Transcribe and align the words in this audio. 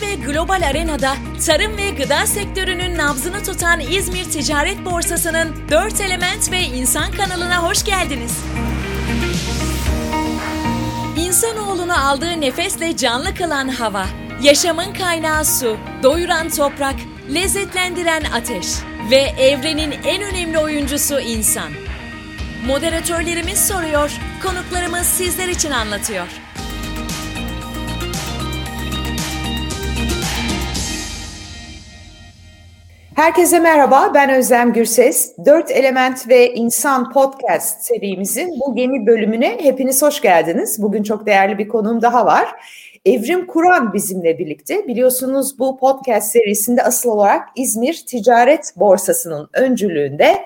ve 0.00 0.14
global 0.14 0.62
arenada 0.62 1.14
tarım 1.46 1.76
ve 1.76 1.90
gıda 1.90 2.26
sektörünün 2.26 2.98
nabzını 2.98 3.44
tutan 3.44 3.80
İzmir 3.80 4.24
Ticaret 4.24 4.84
Borsası'nın 4.84 5.70
4 5.70 6.00
Element 6.00 6.52
ve 6.52 6.60
İnsan 6.60 7.12
kanalına 7.12 7.62
hoş 7.62 7.84
geldiniz. 7.84 8.38
İnsanoğlunu 11.16 12.08
aldığı 12.08 12.40
nefesle 12.40 12.96
canlı 12.96 13.34
kılan 13.34 13.68
hava, 13.68 14.06
yaşamın 14.42 14.92
kaynağı 14.94 15.44
su, 15.44 15.76
doyuran 16.02 16.48
toprak, 16.48 16.96
lezzetlendiren 17.34 18.22
ateş 18.34 18.66
ve 19.10 19.16
evrenin 19.38 19.94
en 20.04 20.22
önemli 20.22 20.58
oyuncusu 20.58 21.20
insan. 21.20 21.72
Moderatörlerimiz 22.66 23.68
soruyor, 23.68 24.10
konuklarımız 24.42 25.06
sizler 25.06 25.48
için 25.48 25.70
anlatıyor. 25.70 26.45
Herkese 33.16 33.58
merhaba, 33.58 34.10
ben 34.14 34.30
Özlem 34.30 34.72
Gürses. 34.72 35.32
Dört 35.44 35.70
Element 35.70 36.28
ve 36.28 36.54
İnsan 36.54 37.12
Podcast 37.12 37.84
serimizin 37.84 38.60
bu 38.60 38.74
yeni 38.78 39.06
bölümüne 39.06 39.58
hepiniz 39.60 40.02
hoş 40.02 40.20
geldiniz. 40.20 40.82
Bugün 40.82 41.02
çok 41.02 41.26
değerli 41.26 41.58
bir 41.58 41.68
konuğum 41.68 42.02
daha 42.02 42.26
var. 42.26 42.48
Evrim 43.04 43.46
Kur'an 43.46 43.92
bizimle 43.92 44.38
birlikte. 44.38 44.88
Biliyorsunuz 44.88 45.58
bu 45.58 45.78
podcast 45.78 46.32
serisinde 46.32 46.82
asıl 46.82 47.10
olarak 47.10 47.48
İzmir 47.56 48.04
Ticaret 48.06 48.72
Borsası'nın 48.76 49.48
öncülüğünde 49.52 50.36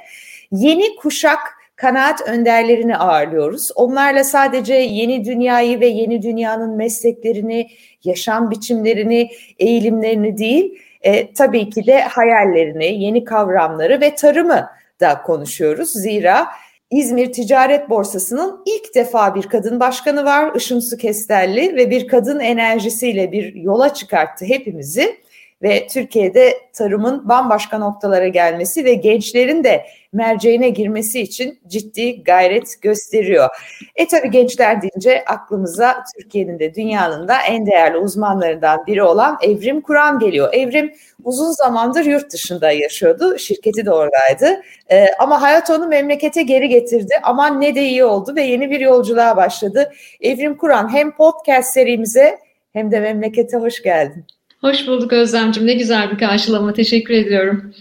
yeni 0.53 0.97
kuşak 0.97 1.39
kanaat 1.77 2.29
önderlerini 2.29 2.97
ağırlıyoruz. 2.97 3.71
Onlarla 3.75 4.25
sadece 4.25 4.75
yeni 4.75 5.25
dünyayı 5.25 5.81
ve 5.81 5.87
yeni 5.87 6.23
dünyanın 6.23 6.77
mesleklerini, 6.77 7.71
yaşam 8.05 8.51
biçimlerini, 8.51 9.31
eğilimlerini 9.59 10.39
değil, 10.39 10.79
e, 11.01 11.33
tabii 11.33 11.71
ki 11.71 11.87
de 11.87 12.01
hayallerini, 12.01 13.05
yeni 13.05 13.25
kavramları 13.25 14.01
ve 14.01 14.15
tarımı 14.15 14.71
da 15.01 15.23
konuşuyoruz. 15.23 15.93
Zira 15.93 16.47
İzmir 16.91 17.33
Ticaret 17.33 17.91
Borsası'nın 17.91 18.63
ilk 18.67 18.95
defa 18.95 19.35
bir 19.35 19.43
kadın 19.43 19.81
başkanı 19.81 20.25
var 20.25 20.55
Işın 20.55 20.81
Su 20.81 20.97
Kestelli 20.97 21.77
ve 21.77 21.91
bir 21.91 22.09
kadın 22.09 22.41
enerjisiyle 22.41 23.33
bir 23.33 23.55
yola 23.55 23.95
çıkarttı 23.95 24.45
hepimizi 24.45 25.17
ve 25.63 25.87
Türkiye'de 25.87 26.59
tarımın 26.73 27.29
bambaşka 27.29 27.79
noktalara 27.79 28.29
gelmesi 28.29 28.85
ve 28.85 28.95
gençlerin 28.95 29.65
de 29.65 29.87
merceğine 30.13 30.69
girmesi 30.69 31.21
için 31.21 31.61
ciddi 31.67 32.23
gayret 32.23 32.83
gösteriyor. 32.83 33.49
E 33.97 34.09
tabi 34.09 34.31
gençler 34.31 34.83
deyince 34.83 35.25
aklımıza 35.25 36.05
Türkiye'nin 36.17 36.59
de 36.59 36.75
dünyanın 36.75 37.29
da 37.29 37.37
en 37.49 37.67
değerli 37.67 37.99
uzmanlarından 37.99 38.87
biri 38.87 39.03
olan 39.03 39.39
Evrim 39.43 39.81
Kur'an 39.81 40.19
geliyor. 40.19 40.49
Evrim 40.53 40.93
uzun 41.25 41.53
zamandır 41.53 42.05
yurt 42.05 42.33
dışında 42.33 42.71
yaşıyordu. 42.71 43.39
Şirketi 43.39 43.87
de 43.87 43.93
oradaydı. 43.93 44.63
Ee, 44.91 45.07
ama 45.19 45.43
hayat 45.43 45.71
onu 45.71 45.87
memlekete 45.87 46.43
geri 46.43 46.69
getirdi. 46.69 47.15
Aman 47.23 47.61
ne 47.61 47.75
de 47.75 47.83
iyi 47.83 48.05
oldu 48.05 48.37
ve 48.37 48.43
yeni 48.43 48.71
bir 48.71 48.81
yolculuğa 48.81 49.37
başladı. 49.37 49.93
Evrim 50.21 50.57
Kur'an 50.57 50.95
hem 50.95 51.17
podcast 51.17 51.75
serimize 51.75 52.39
hem 52.73 52.91
de 52.91 53.01
memlekete 53.01 53.57
hoş 53.57 53.83
geldin. 53.83 54.25
Hoş 54.61 54.87
bulduk 54.87 55.13
Özlemciğim. 55.13 55.69
Ne 55.69 55.75
güzel 55.75 56.11
bir 56.11 56.19
karşılama. 56.19 56.73
Teşekkür 56.73 57.15
ediyorum. 57.15 57.75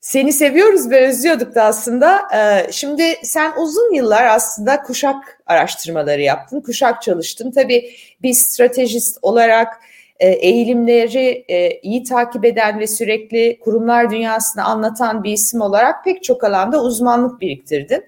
Seni 0.00 0.32
seviyoruz 0.32 0.90
ve 0.90 1.08
özlüyorduk 1.08 1.54
da 1.54 1.62
aslında. 1.62 2.20
Ee, 2.34 2.72
şimdi 2.72 3.02
sen 3.22 3.52
uzun 3.62 3.94
yıllar 3.94 4.24
aslında 4.26 4.82
kuşak 4.82 5.40
araştırmaları 5.46 6.22
yaptın, 6.22 6.60
kuşak 6.60 7.02
çalıştın. 7.02 7.50
Tabii 7.50 7.90
bir 8.22 8.32
stratejist 8.32 9.18
olarak 9.22 9.74
e, 10.18 10.28
eğilimleri 10.28 11.44
e, 11.48 11.80
iyi 11.80 12.04
takip 12.04 12.44
eden 12.44 12.80
ve 12.80 12.86
sürekli 12.86 13.60
kurumlar 13.60 14.10
dünyasını 14.10 14.64
anlatan 14.64 15.24
bir 15.24 15.32
isim 15.32 15.60
olarak 15.60 16.04
pek 16.04 16.24
çok 16.24 16.44
alanda 16.44 16.82
uzmanlık 16.82 17.40
biriktirdin. 17.40 18.04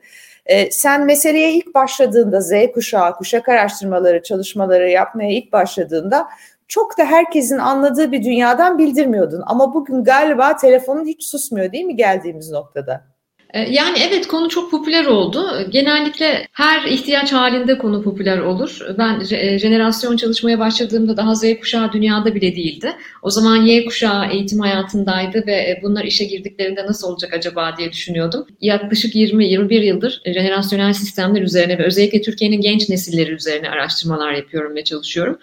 E, 0.46 0.70
sen 0.70 1.04
meseleye 1.06 1.52
ilk 1.52 1.74
başladığında 1.74 2.40
Z 2.40 2.52
kuşağı, 2.74 3.14
kuşak 3.14 3.48
araştırmaları, 3.48 4.22
çalışmaları 4.22 4.90
yapmaya 4.90 5.30
ilk 5.30 5.52
başladığında 5.52 6.28
çok 6.68 6.98
da 6.98 7.04
herkesin 7.04 7.58
anladığı 7.58 8.12
bir 8.12 8.24
dünyadan 8.24 8.78
bildirmiyordun. 8.78 9.42
Ama 9.46 9.74
bugün 9.74 10.04
galiba 10.04 10.56
telefonun 10.56 11.06
hiç 11.06 11.24
susmuyor 11.24 11.72
değil 11.72 11.84
mi 11.84 11.96
geldiğimiz 11.96 12.50
noktada? 12.50 13.17
Ee, 13.54 13.60
yani 13.60 13.98
evet 14.08 14.26
konu 14.26 14.48
çok 14.48 14.70
popüler 14.70 15.04
oldu. 15.06 15.46
Genellikle 15.70 16.48
her 16.52 16.84
ihtiyaç 16.84 17.32
halinde 17.32 17.78
konu 17.78 18.02
popüler 18.02 18.38
olur. 18.38 18.78
Ben 18.98 19.20
e, 19.30 19.58
jenerasyon 19.58 20.16
çalışmaya 20.16 20.58
başladığımda 20.58 21.16
daha 21.16 21.34
Z 21.34 21.44
kuşağı 21.60 21.92
dünyada 21.92 22.34
bile 22.34 22.56
değildi. 22.56 22.92
O 23.22 23.30
zaman 23.30 23.56
Y 23.56 23.84
kuşağı 23.84 24.30
eğitim 24.32 24.60
hayatındaydı 24.60 25.46
ve 25.46 25.52
e, 25.52 25.80
bunlar 25.82 26.04
işe 26.04 26.24
girdiklerinde 26.24 26.86
nasıl 26.86 27.08
olacak 27.08 27.32
acaba 27.34 27.76
diye 27.78 27.92
düşünüyordum. 27.92 28.46
Yaklaşık 28.60 29.14
20-21 29.14 29.84
yıldır 29.84 30.22
jenerasyonel 30.26 30.92
sistemler 30.92 31.42
üzerine 31.42 31.78
ve 31.78 31.84
özellikle 31.84 32.22
Türkiye'nin 32.22 32.60
genç 32.60 32.88
nesilleri 32.88 33.30
üzerine 33.30 33.70
araştırmalar 33.70 34.32
yapıyorum 34.32 34.74
ve 34.74 34.84
çalışıyorum. 34.84 35.38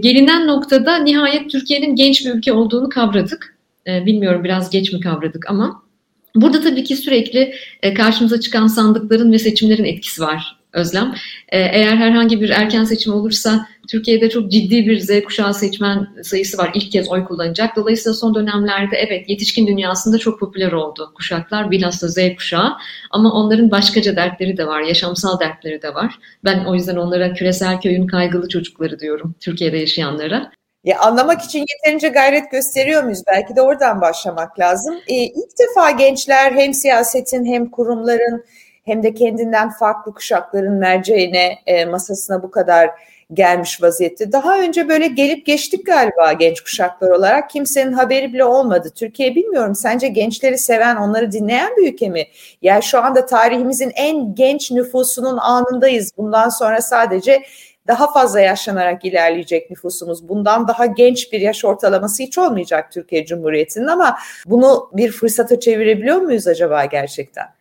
Gelinen 0.00 0.46
noktada 0.46 0.98
nihayet 0.98 1.50
Türkiye'nin 1.50 1.96
genç 1.96 2.26
bir 2.26 2.34
ülke 2.34 2.52
olduğunu 2.52 2.88
kavradık. 2.88 3.58
Bilmiyorum 3.86 4.44
biraz 4.44 4.70
geç 4.70 4.92
mi 4.92 5.00
kavradık 5.00 5.50
ama 5.50 5.87
Burada 6.34 6.60
tabii 6.60 6.84
ki 6.84 6.96
sürekli 6.96 7.54
e, 7.82 7.94
karşımıza 7.94 8.40
çıkan 8.40 8.66
sandıkların 8.66 9.32
ve 9.32 9.38
seçimlerin 9.38 9.84
etkisi 9.84 10.22
var 10.22 10.58
Özlem. 10.72 11.14
E, 11.48 11.58
eğer 11.58 11.96
herhangi 11.96 12.40
bir 12.40 12.50
erken 12.50 12.84
seçim 12.84 13.12
olursa 13.12 13.68
Türkiye'de 13.88 14.30
çok 14.30 14.50
ciddi 14.50 14.86
bir 14.86 14.98
Z 14.98 15.24
kuşağı 15.24 15.54
seçmen 15.54 16.06
sayısı 16.22 16.58
var. 16.58 16.70
İlk 16.74 16.92
kez 16.92 17.08
oy 17.08 17.24
kullanacak. 17.24 17.76
Dolayısıyla 17.76 18.14
son 18.14 18.34
dönemlerde 18.34 18.96
evet 18.96 19.28
yetişkin 19.28 19.66
dünyasında 19.66 20.18
çok 20.18 20.40
popüler 20.40 20.72
oldu 20.72 21.12
kuşaklar. 21.14 21.70
Bilhassa 21.70 22.08
Z 22.08 22.18
kuşağı. 22.36 22.72
Ama 23.10 23.32
onların 23.32 23.70
başkaca 23.70 24.16
dertleri 24.16 24.56
de 24.56 24.66
var. 24.66 24.80
Yaşamsal 24.82 25.40
dertleri 25.40 25.82
de 25.82 25.94
var. 25.94 26.18
Ben 26.44 26.64
o 26.64 26.74
yüzden 26.74 26.96
onlara 26.96 27.34
küresel 27.34 27.80
köyün 27.80 28.06
kaygılı 28.06 28.48
çocukları 28.48 29.00
diyorum. 29.00 29.34
Türkiye'de 29.40 29.76
yaşayanlara. 29.76 30.50
Ya 30.84 31.00
anlamak 31.00 31.42
için 31.42 31.58
yeterince 31.68 32.08
gayret 32.08 32.50
gösteriyor 32.50 33.02
muyuz? 33.02 33.22
Belki 33.26 33.56
de 33.56 33.62
oradan 33.62 34.00
başlamak 34.00 34.58
lazım. 34.58 34.94
Ee, 35.08 35.14
ilk 35.14 35.58
defa 35.58 35.90
gençler 35.90 36.52
hem 36.52 36.74
siyasetin 36.74 37.44
hem 37.44 37.70
kurumların 37.70 38.44
hem 38.84 39.02
de 39.02 39.14
kendinden 39.14 39.70
farklı 39.70 40.14
kuşakların 40.14 40.74
merceğine 40.74 41.58
e, 41.66 41.84
masasına 41.84 42.42
bu 42.42 42.50
kadar 42.50 42.90
gelmiş 43.32 43.82
vaziyette. 43.82 44.32
Daha 44.32 44.60
önce 44.60 44.88
böyle 44.88 45.06
gelip 45.06 45.46
geçtik 45.46 45.86
galiba 45.86 46.32
genç 46.32 46.60
kuşaklar 46.60 47.10
olarak. 47.10 47.50
Kimsenin 47.50 47.92
haberi 47.92 48.32
bile 48.32 48.44
olmadı. 48.44 48.92
Türkiye 48.94 49.34
bilmiyorum. 49.34 49.74
Sence 49.74 50.08
gençleri 50.08 50.58
seven, 50.58 50.96
onları 50.96 51.32
dinleyen 51.32 51.76
bir 51.76 51.92
ülke 51.92 52.08
mi? 52.08 52.24
Yani 52.62 52.82
şu 52.82 53.04
anda 53.04 53.26
tarihimizin 53.26 53.92
en 53.94 54.34
genç 54.34 54.70
nüfusunun 54.70 55.36
anındayız. 55.36 56.12
Bundan 56.16 56.48
sonra 56.48 56.82
sadece 56.82 57.42
daha 57.88 58.12
fazla 58.12 58.40
yaşlanarak 58.40 59.04
ilerleyecek 59.04 59.70
nüfusumuz. 59.70 60.28
Bundan 60.28 60.68
daha 60.68 60.86
genç 60.86 61.32
bir 61.32 61.40
yaş 61.40 61.64
ortalaması 61.64 62.22
hiç 62.22 62.38
olmayacak 62.38 62.92
Türkiye 62.92 63.26
Cumhuriyeti'nin 63.26 63.86
ama 63.86 64.18
bunu 64.46 64.90
bir 64.92 65.12
fırsata 65.12 65.60
çevirebiliyor 65.60 66.16
muyuz 66.16 66.46
acaba 66.46 66.84
gerçekten? 66.84 67.57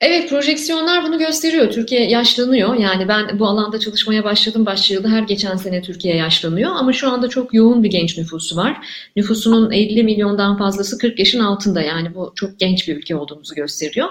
Evet, 0.00 0.30
projeksiyonlar 0.30 1.04
bunu 1.04 1.18
gösteriyor. 1.18 1.70
Türkiye 1.70 2.08
yaşlanıyor. 2.10 2.74
Yani 2.74 3.08
ben 3.08 3.38
bu 3.38 3.46
alanda 3.46 3.78
çalışmaya 3.78 4.24
başladım 4.24 4.66
başlayalı 4.66 5.08
her 5.08 5.22
geçen 5.22 5.56
sene 5.56 5.82
Türkiye 5.82 6.16
yaşlanıyor. 6.16 6.70
Ama 6.74 6.92
şu 6.92 7.10
anda 7.10 7.28
çok 7.28 7.54
yoğun 7.54 7.82
bir 7.82 7.90
genç 7.90 8.18
nüfusu 8.18 8.56
var. 8.56 8.86
Nüfusunun 9.16 9.70
50 9.70 10.02
milyondan 10.04 10.58
fazlası 10.58 10.98
40 10.98 11.18
yaşın 11.18 11.40
altında. 11.40 11.80
Yani 11.82 12.14
bu 12.14 12.32
çok 12.34 12.58
genç 12.58 12.88
bir 12.88 12.96
ülke 12.96 13.16
olduğumuzu 13.16 13.54
gösteriyor. 13.54 14.08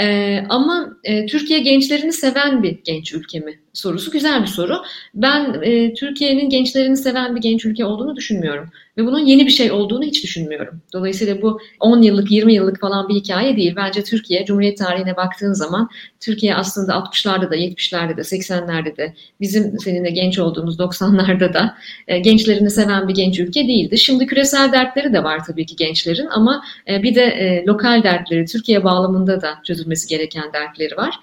Ee, 0.00 0.44
ama 0.48 0.96
e, 1.04 1.26
Türkiye 1.26 1.60
gençlerini 1.60 2.12
seven 2.12 2.62
bir 2.62 2.78
genç 2.84 3.12
ülke 3.14 3.40
mi? 3.40 3.58
sorusu 3.72 4.10
güzel 4.10 4.42
bir 4.42 4.46
soru. 4.46 4.82
Ben 5.14 5.62
e, 5.62 5.94
Türkiye'nin 5.94 6.48
gençlerini 6.48 6.96
seven 6.96 7.36
bir 7.36 7.40
genç 7.40 7.64
ülke 7.64 7.84
olduğunu 7.84 8.16
düşünmüyorum. 8.16 8.70
Ve 8.96 9.06
bunun 9.06 9.26
yeni 9.26 9.46
bir 9.46 9.50
şey 9.50 9.72
olduğunu 9.72 10.04
hiç 10.04 10.24
düşünmüyorum. 10.24 10.82
Dolayısıyla 10.92 11.42
bu 11.42 11.60
10 11.80 12.02
yıllık, 12.02 12.30
20 12.30 12.54
yıllık 12.54 12.80
falan 12.80 13.08
bir 13.08 13.14
hikaye 13.14 13.56
değil. 13.56 13.76
Bence 13.76 14.04
Türkiye, 14.04 14.44
Cumhuriyet 14.44 14.78
tarihine 14.78 15.16
baktığın 15.16 15.52
zaman 15.52 15.88
Türkiye 16.20 16.54
aslında 16.54 16.92
60'larda 16.92 17.50
da, 17.50 17.56
70'lerde 17.56 18.16
de, 18.16 18.20
80'lerde 18.20 18.96
de, 18.96 19.14
bizim 19.40 19.78
seninle 19.78 20.10
genç 20.10 20.38
olduğumuz 20.38 20.78
90'larda 20.78 21.54
da 21.54 21.76
e, 22.08 22.18
gençlerini 22.18 22.70
seven 22.70 23.08
bir 23.08 23.14
genç 23.14 23.38
ülke 23.38 23.68
değildi. 23.68 23.98
Şimdi 23.98 24.26
küresel 24.26 24.72
dertleri 24.72 25.12
de 25.12 25.24
var 25.24 25.44
tabii 25.44 25.66
ki 25.66 25.76
gençlerin 25.76 26.26
ama 26.26 26.64
e, 26.88 27.02
bir 27.02 27.14
de 27.14 27.22
e, 27.22 27.64
lokal 27.66 28.02
dertleri, 28.02 28.46
Türkiye 28.46 28.84
bağlamında 28.84 29.42
da 29.42 29.58
çözülmesi 29.64 30.08
gereken 30.08 30.52
dertleri 30.52 30.96
var. 30.96 31.14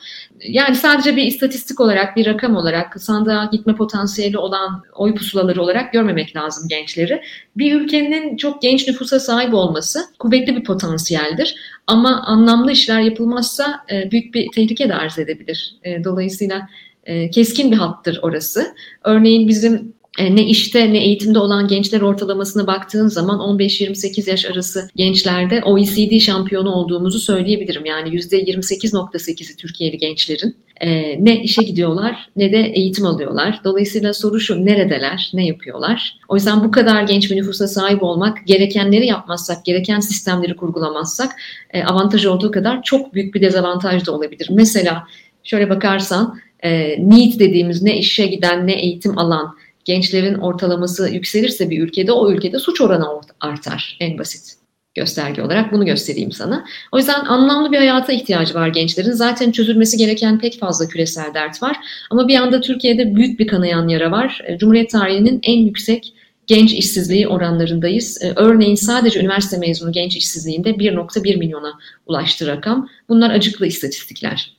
Yani 0.47 0.75
sadece 0.75 1.15
bir 1.15 1.23
istatistik 1.23 1.79
olarak, 1.79 2.15
bir 2.15 2.25
rakam 2.25 2.55
olarak, 2.55 3.01
sandığa 3.01 3.49
gitme 3.51 3.75
potansiyeli 3.75 4.37
olan 4.37 4.83
oy 4.95 5.15
pusulaları 5.15 5.61
olarak 5.61 5.93
görmemek 5.93 6.35
lazım 6.35 6.67
gençleri. 6.67 7.21
Bir 7.59 7.81
ülkenin 7.81 8.37
çok 8.37 8.61
genç 8.61 8.87
nüfusa 8.87 9.19
sahip 9.19 9.53
olması 9.53 9.99
kuvvetli 10.19 10.55
bir 10.55 10.63
potansiyeldir. 10.63 11.55
Ama 11.87 12.21
anlamlı 12.21 12.71
işler 12.71 13.01
yapılmazsa 13.01 13.85
e, 13.91 14.11
büyük 14.11 14.33
bir 14.33 14.51
tehlike 14.51 14.89
de 14.89 14.95
arz 14.95 15.19
edebilir. 15.19 15.75
E, 15.83 16.03
dolayısıyla 16.03 16.69
e, 17.03 17.29
keskin 17.29 17.71
bir 17.71 17.77
hattır 17.77 18.19
orası. 18.21 18.75
Örneğin 19.03 19.47
bizim 19.47 19.93
ne 20.19 20.47
işte 20.47 20.93
ne 20.93 21.03
eğitimde 21.05 21.39
olan 21.39 21.67
gençler 21.67 22.01
ortalamasına 22.01 22.67
baktığın 22.67 23.07
zaman 23.07 23.39
15-28 23.39 24.29
yaş 24.29 24.45
arası 24.45 24.89
gençlerde 24.95 25.63
OECD 25.63 26.19
şampiyonu 26.19 26.71
olduğumuzu 26.71 27.19
söyleyebilirim. 27.19 27.85
Yani 27.85 28.09
%28.8'i 28.09 29.55
Türkiye'li 29.55 29.97
gençlerin 29.97 30.55
e, 30.79 31.25
ne 31.25 31.43
işe 31.43 31.63
gidiyorlar 31.63 32.29
ne 32.35 32.51
de 32.51 32.57
eğitim 32.57 33.05
alıyorlar. 33.05 33.61
Dolayısıyla 33.63 34.13
soru 34.13 34.39
şu 34.39 34.65
neredeler, 34.65 35.31
ne 35.33 35.45
yapıyorlar? 35.45 36.19
O 36.27 36.35
yüzden 36.35 36.63
bu 36.63 36.71
kadar 36.71 37.03
genç 37.03 37.31
bir 37.31 37.37
nüfusa 37.37 37.67
sahip 37.67 38.03
olmak 38.03 38.47
gerekenleri 38.47 39.07
yapmazsak, 39.07 39.65
gereken 39.65 39.99
sistemleri 39.99 40.55
kurgulamazsak 40.55 41.31
e, 41.73 41.83
avantaj 41.83 42.25
olduğu 42.25 42.51
kadar 42.51 42.83
çok 42.83 43.13
büyük 43.13 43.35
bir 43.35 43.41
dezavantaj 43.41 44.05
da 44.05 44.11
olabilir. 44.11 44.47
Mesela 44.51 45.03
şöyle 45.43 45.69
bakarsan 45.69 46.39
e, 46.63 46.95
need 47.09 47.39
dediğimiz 47.39 47.81
ne 47.81 47.97
işe 47.97 48.25
giden 48.27 48.67
ne 48.67 48.73
eğitim 48.73 49.17
alan 49.17 49.55
gençlerin 49.85 50.35
ortalaması 50.35 51.09
yükselirse 51.09 51.69
bir 51.69 51.83
ülkede 51.83 52.11
o 52.11 52.31
ülkede 52.31 52.59
suç 52.59 52.81
oranı 52.81 53.05
artar 53.39 53.97
en 53.99 54.17
basit 54.17 54.58
gösterge 54.99 55.41
olarak 55.41 55.71
bunu 55.71 55.85
göstereyim 55.85 56.31
sana. 56.31 56.65
O 56.91 56.97
yüzden 56.97 57.25
anlamlı 57.25 57.71
bir 57.71 57.77
hayata 57.77 58.13
ihtiyacı 58.13 58.53
var 58.53 58.67
gençlerin. 58.67 59.11
Zaten 59.11 59.51
çözülmesi 59.51 59.97
gereken 59.97 60.39
pek 60.39 60.59
fazla 60.59 60.87
küresel 60.87 61.33
dert 61.33 61.63
var. 61.63 61.77
Ama 62.09 62.27
bir 62.27 62.35
anda 62.35 62.61
Türkiye'de 62.61 63.15
büyük 63.15 63.39
bir 63.39 63.47
kanayan 63.47 63.87
yara 63.87 64.11
var. 64.11 64.41
E, 64.47 64.57
Cumhuriyet 64.57 64.89
tarihinin 64.91 65.39
en 65.43 65.57
yüksek 65.57 66.13
genç 66.47 66.73
işsizliği 66.73 67.27
oranlarındayız. 67.27 68.23
E, 68.23 68.33
örneğin 68.35 68.75
sadece 68.75 69.19
üniversite 69.19 69.57
mezunu 69.57 69.91
genç 69.91 70.15
işsizliğinde 70.15 70.69
1.1 70.69 71.37
milyona 71.37 71.73
ulaştı 72.05 72.47
rakam. 72.47 72.89
Bunlar 73.09 73.29
acıklı 73.29 73.65
istatistikler. 73.67 74.58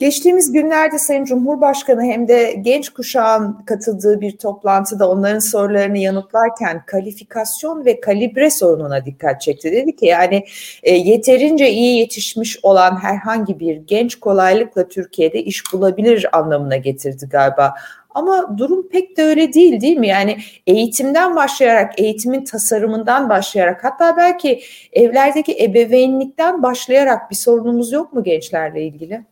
Geçtiğimiz 0.00 0.52
günlerde 0.52 0.98
Sayın 0.98 1.24
Cumhurbaşkanı 1.24 2.02
hem 2.02 2.28
de 2.28 2.52
genç 2.60 2.88
kuşağın 2.88 3.62
katıldığı 3.66 4.20
bir 4.20 4.38
toplantıda 4.38 5.10
onların 5.10 5.38
sorularını 5.38 5.98
yanıtlarken 5.98 6.82
kalifikasyon 6.86 7.84
ve 7.84 8.00
kalibre 8.00 8.50
sorununa 8.50 9.04
dikkat 9.04 9.40
çekti. 9.40 9.72
Dedi 9.72 9.96
ki 9.96 10.06
yani 10.06 10.44
e, 10.82 10.94
yeterince 10.94 11.70
iyi 11.70 11.98
yetişmiş 11.98 12.58
olan 12.62 12.96
herhangi 13.02 13.60
bir 13.60 13.76
genç 13.76 14.14
kolaylıkla 14.14 14.88
Türkiye'de 14.88 15.42
iş 15.42 15.72
bulabilir 15.72 16.38
anlamına 16.38 16.76
getirdi 16.76 17.28
galiba. 17.30 17.74
Ama 18.10 18.58
durum 18.58 18.88
pek 18.88 19.16
de 19.16 19.24
öyle 19.24 19.52
değil 19.52 19.80
değil 19.80 19.96
mi? 19.96 20.08
Yani 20.08 20.38
eğitimden 20.66 21.36
başlayarak, 21.36 22.00
eğitimin 22.00 22.44
tasarımından 22.44 23.28
başlayarak 23.28 23.84
hatta 23.84 24.16
belki 24.16 24.62
evlerdeki 24.92 25.64
ebeveynlikten 25.64 26.62
başlayarak 26.62 27.30
bir 27.30 27.36
sorunumuz 27.36 27.92
yok 27.92 28.12
mu 28.12 28.24
gençlerle 28.24 28.82
ilgili? 28.82 29.24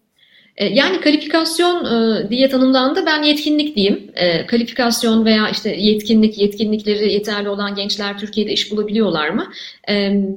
E, 0.59 0.67
yani 0.67 1.01
kalifikasyon 1.01 1.85
e, 1.85 2.31
diye 2.31 2.49
tanımlandı. 2.49 3.07
Ben 3.07 3.23
yetkinlik 3.23 3.77
diyeyim. 3.77 4.11
E, 4.15 4.47
kalifikasyon 4.47 5.25
veya 5.25 5.49
işte 5.49 5.77
yetkinlik, 5.77 6.39
yetkinlikleri 6.39 7.13
yeterli 7.13 7.49
olan 7.49 7.75
gençler 7.75 8.19
Türkiye'de 8.19 8.53
iş 8.53 8.73
bulabiliyorlar 8.73 9.29
mı? 9.29 9.53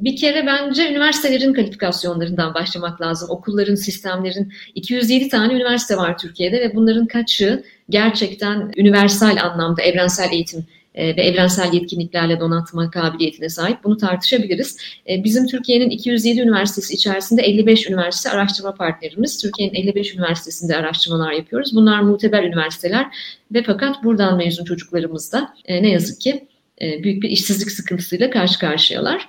Bir 0.01 0.15
kere 0.15 0.45
bence 0.45 0.89
üniversitelerin 0.89 1.53
kalifikasyonlarından 1.53 2.53
başlamak 2.53 3.01
lazım. 3.01 3.29
Okulların, 3.29 3.75
sistemlerin 3.75 4.53
207 4.75 5.29
tane 5.29 5.53
üniversite 5.53 5.97
var 5.97 6.17
Türkiye'de 6.17 6.61
ve 6.61 6.75
bunların 6.75 7.05
kaçı 7.05 7.63
gerçekten 7.89 8.71
universal 8.77 9.37
anlamda 9.37 9.81
evrensel 9.81 10.31
eğitim 10.31 10.65
ve 10.95 11.21
evrensel 11.21 11.73
yetkinliklerle 11.73 12.39
donatma 12.39 12.91
kabiliyetine 12.91 13.49
sahip. 13.49 13.83
Bunu 13.83 13.97
tartışabiliriz. 13.97 14.77
E, 15.09 15.23
bizim 15.23 15.47
Türkiye'nin 15.47 15.89
207 15.89 16.41
üniversitesi 16.41 16.93
içerisinde 16.93 17.41
55 17.41 17.89
üniversite 17.89 18.29
araştırma 18.29 18.73
partnerimiz. 18.73 19.41
Türkiye'nin 19.41 19.75
55 19.75 20.15
üniversitesinde 20.15 20.75
araştırmalar 20.75 21.31
yapıyoruz. 21.31 21.75
Bunlar 21.75 22.01
muteber 22.01 22.43
üniversiteler 22.43 23.05
ve 23.51 23.63
fakat 23.63 24.03
buradan 24.03 24.37
mezun 24.37 24.65
çocuklarımız 24.65 25.33
da 25.33 25.53
e, 25.65 25.83
ne 25.83 25.89
yazık 25.89 26.21
ki 26.21 26.47
büyük 27.03 27.23
bir 27.23 27.29
işsizlik 27.29 27.71
sıkıntısıyla 27.71 28.29
karşı 28.29 28.59
karşıyalar. 28.59 29.27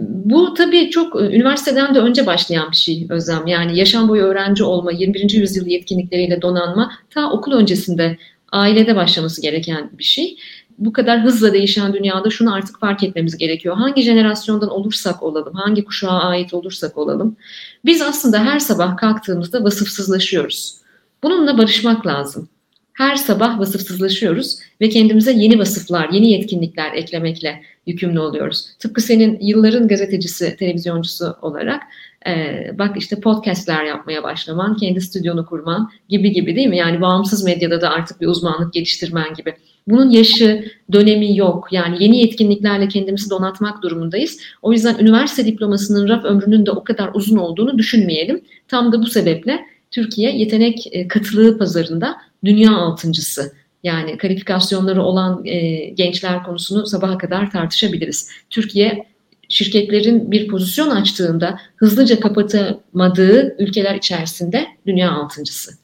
Bu 0.00 0.54
tabii 0.54 0.90
çok 0.90 1.20
üniversiteden 1.20 1.94
de 1.94 1.98
önce 1.98 2.26
başlayan 2.26 2.70
bir 2.70 2.76
şey 2.76 3.06
Özlem. 3.10 3.46
Yani 3.46 3.78
yaşam 3.78 4.08
boyu 4.08 4.22
öğrenci 4.22 4.64
olma, 4.64 4.92
21. 4.92 5.30
yüzyıl 5.30 5.66
yetkinlikleriyle 5.66 6.42
donanma 6.42 6.92
ta 7.10 7.30
okul 7.30 7.52
öncesinde 7.52 8.18
ailede 8.54 8.96
başlaması 8.96 9.42
gereken 9.42 9.90
bir 9.98 10.04
şey 10.04 10.36
bu 10.78 10.92
kadar 10.92 11.22
hızla 11.22 11.52
değişen 11.52 11.94
dünyada 11.94 12.30
şunu 12.30 12.54
artık 12.54 12.80
fark 12.80 13.02
etmemiz 13.02 13.36
gerekiyor. 13.36 13.76
Hangi 13.76 14.02
jenerasyondan 14.02 14.70
olursak 14.70 15.22
olalım, 15.22 15.54
hangi 15.54 15.84
kuşağa 15.84 16.20
ait 16.20 16.54
olursak 16.54 16.98
olalım, 16.98 17.36
biz 17.84 18.02
aslında 18.02 18.38
her 18.38 18.58
sabah 18.58 18.96
kalktığımızda 18.96 19.64
vasıfsızlaşıyoruz. 19.64 20.76
Bununla 21.22 21.58
barışmak 21.58 22.06
lazım. 22.06 22.48
Her 22.94 23.16
sabah 23.16 23.58
vasıfsızlaşıyoruz 23.58 24.58
ve 24.80 24.88
kendimize 24.88 25.32
yeni 25.32 25.58
vasıflar, 25.58 26.08
yeni 26.08 26.30
yetkinlikler 26.30 26.92
eklemekle 26.92 27.62
yükümlü 27.86 28.20
oluyoruz. 28.20 28.68
Tıpkı 28.78 29.00
senin 29.00 29.38
yılların 29.40 29.88
gazetecisi, 29.88 30.56
televizyoncusu 30.56 31.36
olarak 31.42 31.82
e, 32.26 32.70
bak 32.78 32.96
işte 32.96 33.20
podcastler 33.20 33.84
yapmaya 33.84 34.22
başlaman, 34.22 34.76
kendi 34.76 35.00
stüdyonu 35.00 35.46
kurman 35.46 35.90
gibi 36.08 36.32
gibi 36.32 36.56
değil 36.56 36.68
mi? 36.68 36.76
Yani 36.76 37.00
bağımsız 37.00 37.44
medyada 37.44 37.80
da 37.80 37.90
artık 37.90 38.20
bir 38.20 38.26
uzmanlık 38.26 38.72
geliştirmen 38.72 39.34
gibi. 39.34 39.54
Bunun 39.88 40.10
yaşı, 40.10 40.64
dönemi 40.92 41.36
yok. 41.36 41.68
Yani 41.70 42.04
yeni 42.04 42.18
yetkinliklerle 42.18 42.88
kendimizi 42.88 43.30
donatmak 43.30 43.82
durumundayız. 43.82 44.40
O 44.62 44.72
yüzden 44.72 44.98
üniversite 44.98 45.46
diplomasının 45.46 46.08
raf 46.08 46.24
ömrünün 46.24 46.66
de 46.66 46.70
o 46.70 46.84
kadar 46.84 47.10
uzun 47.14 47.36
olduğunu 47.36 47.78
düşünmeyelim. 47.78 48.40
Tam 48.68 48.92
da 48.92 49.02
bu 49.02 49.06
sebeple 49.06 49.60
Türkiye 49.94 50.38
yetenek 50.38 50.86
e, 50.92 51.08
katılığı 51.08 51.58
pazarında 51.58 52.16
dünya 52.44 52.72
altıncısı. 52.76 53.52
Yani 53.82 54.16
kalifikasyonları 54.16 55.02
olan 55.02 55.44
e, 55.44 55.84
gençler 55.84 56.42
konusunu 56.42 56.86
sabaha 56.86 57.18
kadar 57.18 57.50
tartışabiliriz. 57.50 58.30
Türkiye 58.50 59.06
şirketlerin 59.48 60.30
bir 60.30 60.48
pozisyon 60.48 60.90
açtığında 60.90 61.58
hızlıca 61.76 62.20
kapatamadığı 62.20 63.56
ülkeler 63.58 63.94
içerisinde 63.94 64.66
dünya 64.86 65.12
altıncısı. 65.12 65.83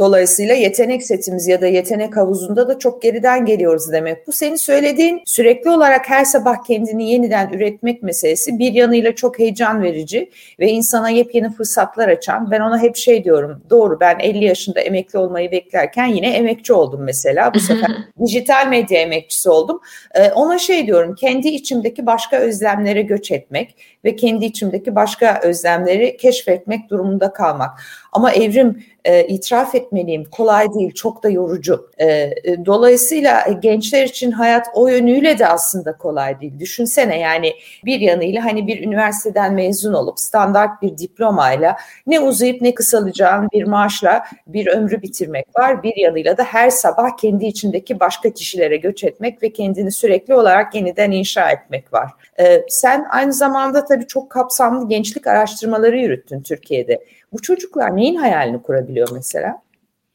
Dolayısıyla 0.00 0.54
yetenek 0.54 1.02
setimiz 1.02 1.48
ya 1.48 1.60
da 1.60 1.66
yetenek 1.66 2.16
havuzunda 2.16 2.68
da 2.68 2.78
çok 2.78 3.02
geriden 3.02 3.46
geliyoruz 3.46 3.92
demek. 3.92 4.26
Bu 4.26 4.32
senin 4.32 4.56
söylediğin 4.56 5.22
sürekli 5.26 5.70
olarak 5.70 6.10
her 6.10 6.24
sabah 6.24 6.64
kendini 6.64 7.10
yeniden 7.10 7.52
üretmek 7.52 8.02
meselesi 8.02 8.58
bir 8.58 8.72
yanıyla 8.72 9.14
çok 9.14 9.38
heyecan 9.38 9.82
verici 9.82 10.30
ve 10.60 10.70
insana 10.70 11.10
yepyeni 11.10 11.52
fırsatlar 11.52 12.08
açan. 12.08 12.50
Ben 12.50 12.60
ona 12.60 12.82
hep 12.82 12.96
şey 12.96 13.24
diyorum. 13.24 13.62
Doğru 13.70 14.00
ben 14.00 14.18
50 14.18 14.44
yaşında 14.44 14.80
emekli 14.80 15.18
olmayı 15.18 15.50
beklerken 15.50 16.06
yine 16.06 16.30
emekçi 16.30 16.72
oldum 16.72 17.00
mesela. 17.02 17.54
Bu 17.54 17.60
sefer 17.60 17.90
dijital 18.26 18.68
medya 18.68 19.00
emekçisi 19.00 19.50
oldum. 19.50 19.80
Ee, 20.14 20.30
ona 20.32 20.58
şey 20.58 20.86
diyorum 20.86 21.14
kendi 21.14 21.48
içimdeki 21.48 22.06
başka 22.06 22.36
özlemlere 22.36 23.02
göç 23.02 23.30
etmek 23.30 23.76
ve 24.04 24.16
kendi 24.16 24.44
içimdeki 24.44 24.94
başka 24.94 25.40
özlemleri 25.42 26.16
keşfetmek 26.16 26.90
durumunda 26.90 27.32
kalmak. 27.32 27.70
Ama 28.12 28.32
evrim 28.32 28.84
e, 29.08 29.26
itiraf 29.26 29.74
etmeliyim 29.74 30.24
kolay 30.24 30.74
değil 30.74 30.94
çok 30.94 31.22
da 31.22 31.28
yorucu. 31.28 31.90
E, 31.98 32.06
e, 32.06 32.32
dolayısıyla 32.66 33.48
gençler 33.60 34.04
için 34.04 34.30
hayat 34.30 34.66
o 34.74 34.88
yönüyle 34.88 35.38
de 35.38 35.46
aslında 35.46 35.96
kolay 35.96 36.40
değil. 36.40 36.58
Düşünsene 36.58 37.18
yani 37.18 37.52
bir 37.84 38.00
yanıyla 38.00 38.44
hani 38.44 38.66
bir 38.66 38.82
üniversiteden 38.82 39.54
mezun 39.54 39.92
olup 39.92 40.20
standart 40.20 40.82
bir 40.82 40.98
diplomayla 40.98 41.76
ne 42.06 42.20
uzayıp 42.20 42.62
ne 42.62 42.74
kısalacağın 42.74 43.48
bir 43.52 43.64
maaşla 43.64 44.24
bir 44.46 44.66
ömrü 44.66 45.02
bitirmek 45.02 45.46
var. 45.58 45.82
Bir 45.82 45.96
yanıyla 45.96 46.36
da 46.36 46.44
her 46.44 46.70
sabah 46.70 47.16
kendi 47.16 47.46
içindeki 47.46 48.00
başka 48.00 48.30
kişilere 48.30 48.76
göç 48.76 49.04
etmek 49.04 49.42
ve 49.42 49.52
kendini 49.52 49.92
sürekli 49.92 50.34
olarak 50.34 50.74
yeniden 50.74 51.10
inşa 51.10 51.50
etmek 51.50 51.92
var. 51.92 52.10
E, 52.40 52.64
sen 52.68 53.06
aynı 53.10 53.32
zamanda 53.32 53.84
tabii 53.84 54.06
çok 54.06 54.30
kapsamlı 54.30 54.88
gençlik 54.88 55.26
araştırmaları 55.26 55.98
yürüttün 55.98 56.42
Türkiye'de. 56.42 57.04
Bu 57.32 57.42
çocuklar 57.42 57.96
neyin 57.96 58.16
hayalini 58.16 58.62
kurabiliyor 58.62 59.08
mesela? 59.12 59.62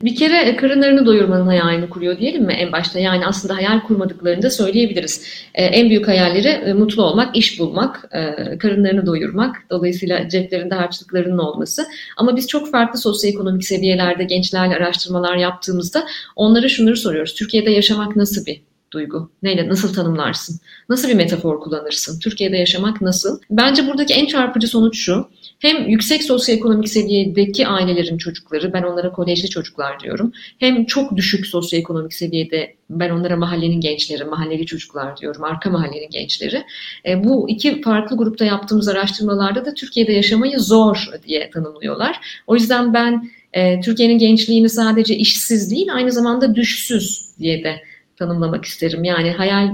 Bir 0.03 0.15
kere 0.15 0.55
karınlarını 0.55 1.05
doyurmanın 1.05 1.46
hayalini 1.46 1.89
kuruyor 1.89 2.17
diyelim 2.17 2.43
mi 2.43 2.53
en 2.53 2.72
başta? 2.72 3.00
Yani 3.00 3.25
aslında 3.25 3.55
hayal 3.55 3.79
kurmadıklarını 3.79 4.41
da 4.41 4.50
söyleyebiliriz. 4.50 5.25
Ee, 5.55 5.65
en 5.65 5.89
büyük 5.89 6.08
hayalleri 6.08 6.48
e, 6.48 6.74
mutlu 6.74 7.03
olmak, 7.03 7.36
iş 7.36 7.60
bulmak, 7.60 8.10
e, 8.13 8.58
karınlarını 8.58 9.05
doyurmak. 9.05 9.55
Dolayısıyla 9.70 10.29
ceplerinde 10.29 10.75
harçlıklarının 10.75 11.38
olması. 11.38 11.86
Ama 12.17 12.36
biz 12.36 12.48
çok 12.48 12.72
farklı 12.72 13.00
sosyoekonomik 13.00 13.65
seviyelerde 13.65 14.24
gençlerle 14.24 14.75
araştırmalar 14.75 15.36
yaptığımızda 15.36 16.05
onlara 16.36 16.70
şunları 16.70 16.98
soruyoruz. 16.98 17.34
Türkiye'de 17.34 17.72
yaşamak 17.72 18.15
nasıl 18.15 18.46
bir 18.46 18.62
duygu? 18.93 19.29
Neyle, 19.43 19.69
nasıl 19.69 19.93
tanımlarsın? 19.93 20.59
Nasıl 20.89 21.09
bir 21.09 21.13
metafor 21.13 21.59
kullanırsın? 21.59 22.19
Türkiye'de 22.19 22.57
yaşamak 22.57 23.01
nasıl? 23.01 23.39
Bence 23.50 23.88
buradaki 23.88 24.13
en 24.13 24.25
çarpıcı 24.25 24.67
sonuç 24.67 25.00
şu. 25.00 25.27
Hem 25.59 25.88
yüksek 25.88 26.23
sosyoekonomik 26.23 26.89
seviyedeki 26.89 27.67
ailelerin 27.67 28.17
çocukları, 28.17 28.73
ben 28.73 28.83
onlara 28.83 29.12
kolejli 29.12 29.50
çocuklar 29.50 30.00
diyorum. 30.00 30.31
Hem 30.59 30.85
çok 30.85 31.15
düşük 31.15 31.47
sosyoekonomik 31.47 32.13
seviyede, 32.13 32.75
ben 32.89 33.09
onlara 33.09 33.35
mahallenin 33.35 33.81
gençleri, 33.81 34.25
mahalleli 34.25 34.65
çocuklar 34.65 35.17
diyorum, 35.17 35.43
arka 35.43 35.69
mahallenin 35.69 36.09
gençleri. 36.09 36.63
E, 37.05 37.23
bu 37.23 37.50
iki 37.50 37.81
farklı 37.81 38.17
grupta 38.17 38.45
yaptığımız 38.45 38.88
araştırmalarda 38.88 39.65
da 39.65 39.73
Türkiye'de 39.73 40.12
yaşamayı 40.12 40.59
zor 40.59 41.07
diye 41.27 41.50
tanımlıyorlar. 41.50 42.43
O 42.47 42.55
yüzden 42.55 42.93
ben 42.93 43.29
e, 43.53 43.81
Türkiye'nin 43.81 44.17
gençliğini 44.17 44.69
sadece 44.69 45.15
işsiz 45.15 45.71
değil, 45.71 45.93
aynı 45.93 46.12
zamanda 46.12 46.55
düşsüz 46.55 47.29
diye 47.39 47.63
de 47.63 47.81
tanımlamak 48.17 48.65
isterim. 48.65 49.03
Yani 49.03 49.32
hayal 49.32 49.70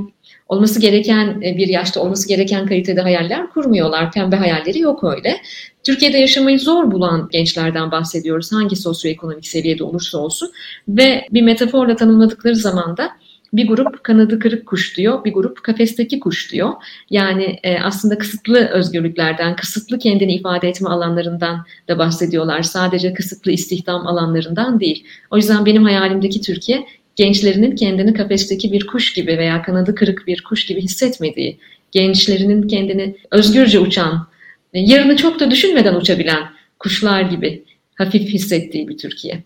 olması 0.48 0.82
gereken 0.82 1.42
bir 1.42 1.68
yaşta 1.68 2.02
olması 2.02 2.28
gereken 2.28 2.68
kalitede 2.68 3.02
hayaller 3.02 3.50
kurmuyorlar. 3.50 4.12
Pembe 4.12 4.36
hayalleri 4.36 4.80
yok 4.80 5.04
öyle. 5.04 5.38
Türkiye'de 5.84 6.18
yaşamayı 6.18 6.60
zor 6.60 6.92
bulan 6.92 7.30
gençlerden 7.32 7.92
bahsediyoruz. 7.92 8.52
Hangi 8.52 8.76
sosyoekonomik 8.76 9.48
seviyede 9.48 9.84
olursa 9.84 10.18
olsun 10.18 10.52
ve 10.88 11.28
bir 11.32 11.42
metaforla 11.42 11.96
tanımladıkları 11.96 12.56
zaman 12.56 12.98
da 12.98 13.10
bir 13.54 13.68
grup 13.68 14.04
kanadı 14.04 14.40
kırık 14.40 14.66
kuş 14.66 14.98
diyor, 14.98 15.26
bir 15.26 15.34
grup 15.34 15.64
kafesteki 15.64 16.20
kuş 16.20 16.52
diyor. 16.52 16.74
Yani 17.10 17.60
e, 17.64 17.80
aslında 17.80 18.18
kısıtlı 18.18 18.68
özgürlüklerden, 18.68 19.56
kısıtlı 19.56 20.00
kendini 20.00 20.34
ifade 20.36 20.70
etme 20.70 20.90
alanlarından 20.90 21.66
da 21.88 21.98
bahsediyorlar. 21.98 22.64
Sadece 22.64 23.14
kısıtlı 23.14 23.52
istihdam 23.52 24.08
alanlarından 24.08 24.80
değil. 24.80 25.06
O 25.32 25.38
yüzden 25.38 25.66
benim 25.66 25.84
hayalimdeki 25.84 26.42
Türkiye 26.42 26.86
gençlerinin 27.20 27.76
kendini 27.76 28.14
kafesteki 28.14 28.72
bir 28.74 28.88
kuş 28.88 29.14
gibi 29.14 29.38
veya 29.38 29.62
kanadı 29.62 29.96
kırık 29.96 30.28
bir 30.28 30.44
kuş 30.44 30.66
gibi 30.66 30.82
hissetmediği, 30.82 31.60
gençlerinin 31.92 32.68
kendini 32.68 33.16
özgürce 33.32 33.80
uçan, 33.80 34.28
yarını 34.74 35.18
çok 35.18 35.40
da 35.40 35.52
düşünmeden 35.52 35.96
uçabilen 35.96 36.44
kuşlar 36.80 37.22
gibi 37.22 37.66
hafif 37.96 38.22
hissettiği 38.22 38.88
bir 38.88 38.98
Türkiye. 38.98 39.44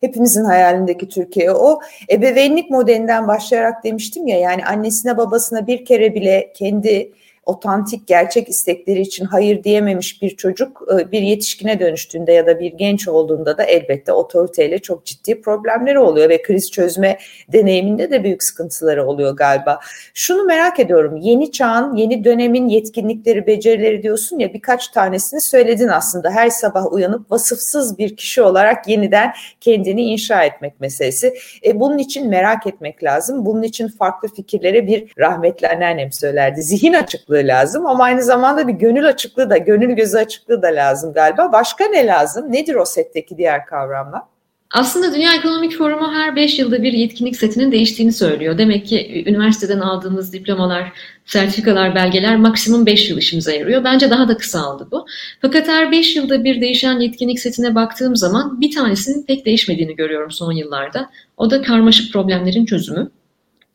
Hepimizin 0.00 0.44
hayalindeki 0.44 1.08
Türkiye. 1.08 1.52
O 1.52 1.80
ebeveynlik 2.10 2.70
modelinden 2.70 3.28
başlayarak 3.28 3.84
demiştim 3.84 4.26
ya 4.26 4.38
yani 4.38 4.64
annesine 4.64 5.16
babasına 5.16 5.66
bir 5.66 5.84
kere 5.84 6.14
bile 6.14 6.52
kendi 6.56 7.12
otantik 7.46 8.06
gerçek 8.06 8.48
istekleri 8.48 9.00
için 9.00 9.24
hayır 9.24 9.64
diyememiş 9.64 10.22
bir 10.22 10.36
çocuk 10.36 10.82
e, 10.92 11.12
bir 11.12 11.22
yetişkine 11.22 11.80
dönüştüğünde 11.80 12.32
ya 12.32 12.46
da 12.46 12.60
bir 12.60 12.72
genç 12.72 13.08
olduğunda 13.08 13.58
da 13.58 13.64
elbette 13.64 14.12
otoriteyle 14.12 14.78
çok 14.78 15.04
ciddi 15.04 15.40
problemleri 15.40 15.98
oluyor 15.98 16.28
ve 16.28 16.42
kriz 16.42 16.70
çözme 16.70 17.18
deneyiminde 17.52 18.10
de 18.10 18.24
büyük 18.24 18.42
sıkıntıları 18.42 19.06
oluyor 19.06 19.36
galiba. 19.36 19.80
Şunu 20.14 20.44
merak 20.44 20.80
ediyorum 20.80 21.16
yeni 21.16 21.52
çağın 21.52 21.96
yeni 21.96 22.24
dönemin 22.24 22.68
yetkinlikleri 22.68 23.46
becerileri 23.46 24.02
diyorsun 24.02 24.38
ya 24.38 24.54
birkaç 24.54 24.88
tanesini 24.88 25.40
söyledin 25.40 25.88
aslında 25.88 26.30
her 26.30 26.50
sabah 26.50 26.92
uyanıp 26.92 27.30
vasıfsız 27.30 27.98
bir 27.98 28.16
kişi 28.16 28.42
olarak 28.42 28.88
yeniden 28.88 29.32
kendini 29.60 30.02
inşa 30.02 30.44
etmek 30.44 30.80
meselesi. 30.80 31.34
E, 31.66 31.80
bunun 31.80 31.98
için 31.98 32.28
merak 32.28 32.66
etmek 32.66 33.04
lazım. 33.04 33.46
Bunun 33.46 33.62
için 33.62 33.88
farklı 33.88 34.28
fikirlere 34.28 34.86
bir 34.86 35.12
rahmetli 35.18 35.68
anneannem 35.68 36.12
söylerdi. 36.12 36.62
Zihin 36.62 36.92
açıklığı 36.92 37.33
açıklığı 37.34 37.48
lazım 37.48 37.86
ama 37.86 38.04
aynı 38.04 38.22
zamanda 38.22 38.68
bir 38.68 38.72
gönül 38.72 39.06
açıklığı 39.08 39.50
da, 39.50 39.56
gönül 39.56 39.96
gözü 39.96 40.16
açıklığı 40.16 40.62
da 40.62 40.66
lazım 40.66 41.12
galiba. 41.12 41.52
Başka 41.52 41.84
ne 41.84 42.06
lazım? 42.06 42.52
Nedir 42.52 42.74
o 42.74 42.84
setteki 42.84 43.36
diğer 43.36 43.66
kavramlar? 43.66 44.22
Aslında 44.70 45.14
Dünya 45.14 45.34
Ekonomik 45.34 45.78
Forumu 45.78 46.12
her 46.12 46.36
5 46.36 46.58
yılda 46.58 46.82
bir 46.82 46.92
yetkinlik 46.92 47.36
setinin 47.36 47.72
değiştiğini 47.72 48.12
söylüyor. 48.12 48.58
Demek 48.58 48.86
ki 48.86 49.24
üniversiteden 49.26 49.80
aldığımız 49.80 50.32
diplomalar, 50.32 50.92
sertifikalar, 51.26 51.94
belgeler 51.94 52.36
maksimum 52.36 52.86
5 52.86 53.10
yıl 53.10 53.18
işimize 53.18 53.56
yarıyor. 53.56 53.84
Bence 53.84 54.10
daha 54.10 54.28
da 54.28 54.36
kısaldı 54.36 54.88
bu. 54.90 55.06
Fakat 55.42 55.68
her 55.68 55.92
5 55.92 56.16
yılda 56.16 56.44
bir 56.44 56.60
değişen 56.60 57.00
yetkinlik 57.00 57.40
setine 57.40 57.74
baktığım 57.74 58.16
zaman 58.16 58.60
bir 58.60 58.74
tanesinin 58.74 59.26
pek 59.26 59.46
değişmediğini 59.46 59.96
görüyorum 59.96 60.30
son 60.30 60.52
yıllarda. 60.52 61.10
O 61.36 61.50
da 61.50 61.62
karmaşık 61.62 62.12
problemlerin 62.12 62.64
çözümü. 62.64 63.10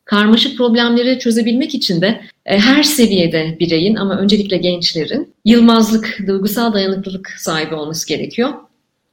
Karmaşık 0.04 0.58
problemleri 0.58 1.18
çözebilmek 1.18 1.74
için 1.74 2.00
de 2.00 2.20
her 2.58 2.82
seviyede 2.82 3.56
bireyin 3.60 3.94
ama 3.94 4.18
öncelikle 4.18 4.56
gençlerin 4.56 5.34
yılmazlık, 5.44 6.18
duygusal 6.26 6.72
dayanıklılık 6.72 7.34
sahibi 7.38 7.74
olması 7.74 8.08
gerekiyor. 8.08 8.50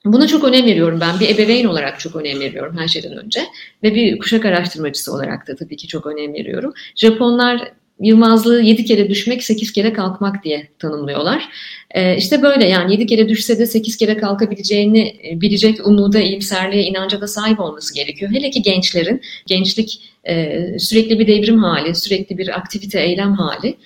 Buna 0.06 0.28
çok 0.28 0.44
önem 0.44 0.66
veriyorum 0.66 1.00
ben. 1.02 1.20
Bir 1.20 1.30
ebeveyn 1.30 1.66
olarak 1.66 2.00
çok 2.00 2.16
önem 2.16 2.40
veriyorum 2.40 2.78
her 2.78 2.88
şeyden 2.88 3.18
önce. 3.18 3.40
Ve 3.84 3.96
bir 3.96 4.20
kuşak 4.20 4.46
araştırmacısı 4.46 5.14
olarak 5.14 5.48
da 5.48 5.56
tabii 5.56 5.76
ki 5.78 5.88
çok 5.88 6.06
önem 6.06 6.34
veriyorum. 6.34 6.74
Japonlar 6.96 7.72
Yılmazlığı 8.00 8.62
7 8.62 8.86
kere 8.86 9.10
düşmek 9.10 9.44
8 9.44 9.72
kere 9.72 9.94
kalkmak 9.94 10.44
diye 10.44 10.68
tanımlıyorlar. 10.80 11.50
Ee, 11.92 12.18
işte 12.18 12.42
böyle 12.42 12.66
yani 12.66 12.92
7 12.92 13.06
kere 13.06 13.30
düşse 13.30 13.60
de 13.60 13.66
8 13.66 13.98
kere 13.98 14.18
kalkabileceğini 14.18 15.16
e, 15.30 15.42
bilecek 15.42 15.88
umuda, 15.88 16.20
iyimserliğe, 16.20 16.84
inanca 16.84 17.22
da 17.22 17.28
sahip 17.28 17.60
olması 17.60 17.94
gerekiyor. 17.94 18.32
Hele 18.32 18.50
ki 18.50 18.62
gençlerin, 18.62 19.22
gençlik 19.46 20.02
e, 20.28 20.66
sürekli 20.80 21.20
bir 21.20 21.28
devrim 21.28 21.64
hali, 21.64 21.96
sürekli 21.96 22.38
bir 22.38 22.58
aktivite, 22.58 23.02
eylem 23.02 23.34
hali. 23.34 23.78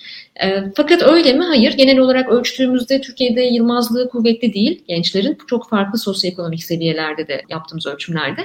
E, 0.42 0.62
fakat 0.76 1.02
öyle 1.02 1.32
mi? 1.32 1.44
Hayır. 1.44 1.72
Genel 1.72 1.98
olarak 1.98 2.28
ölçtüğümüzde 2.28 3.00
Türkiye'de 3.00 3.40
yılmazlığı 3.40 4.08
kuvvetli 4.08 4.54
değil. 4.54 4.84
Gençlerin 4.88 5.38
çok 5.46 5.68
farklı 5.68 5.98
sosyoekonomik 5.98 6.64
seviyelerde 6.64 7.28
de 7.28 7.42
yaptığımız 7.48 7.86
ölçümlerde. 7.86 8.40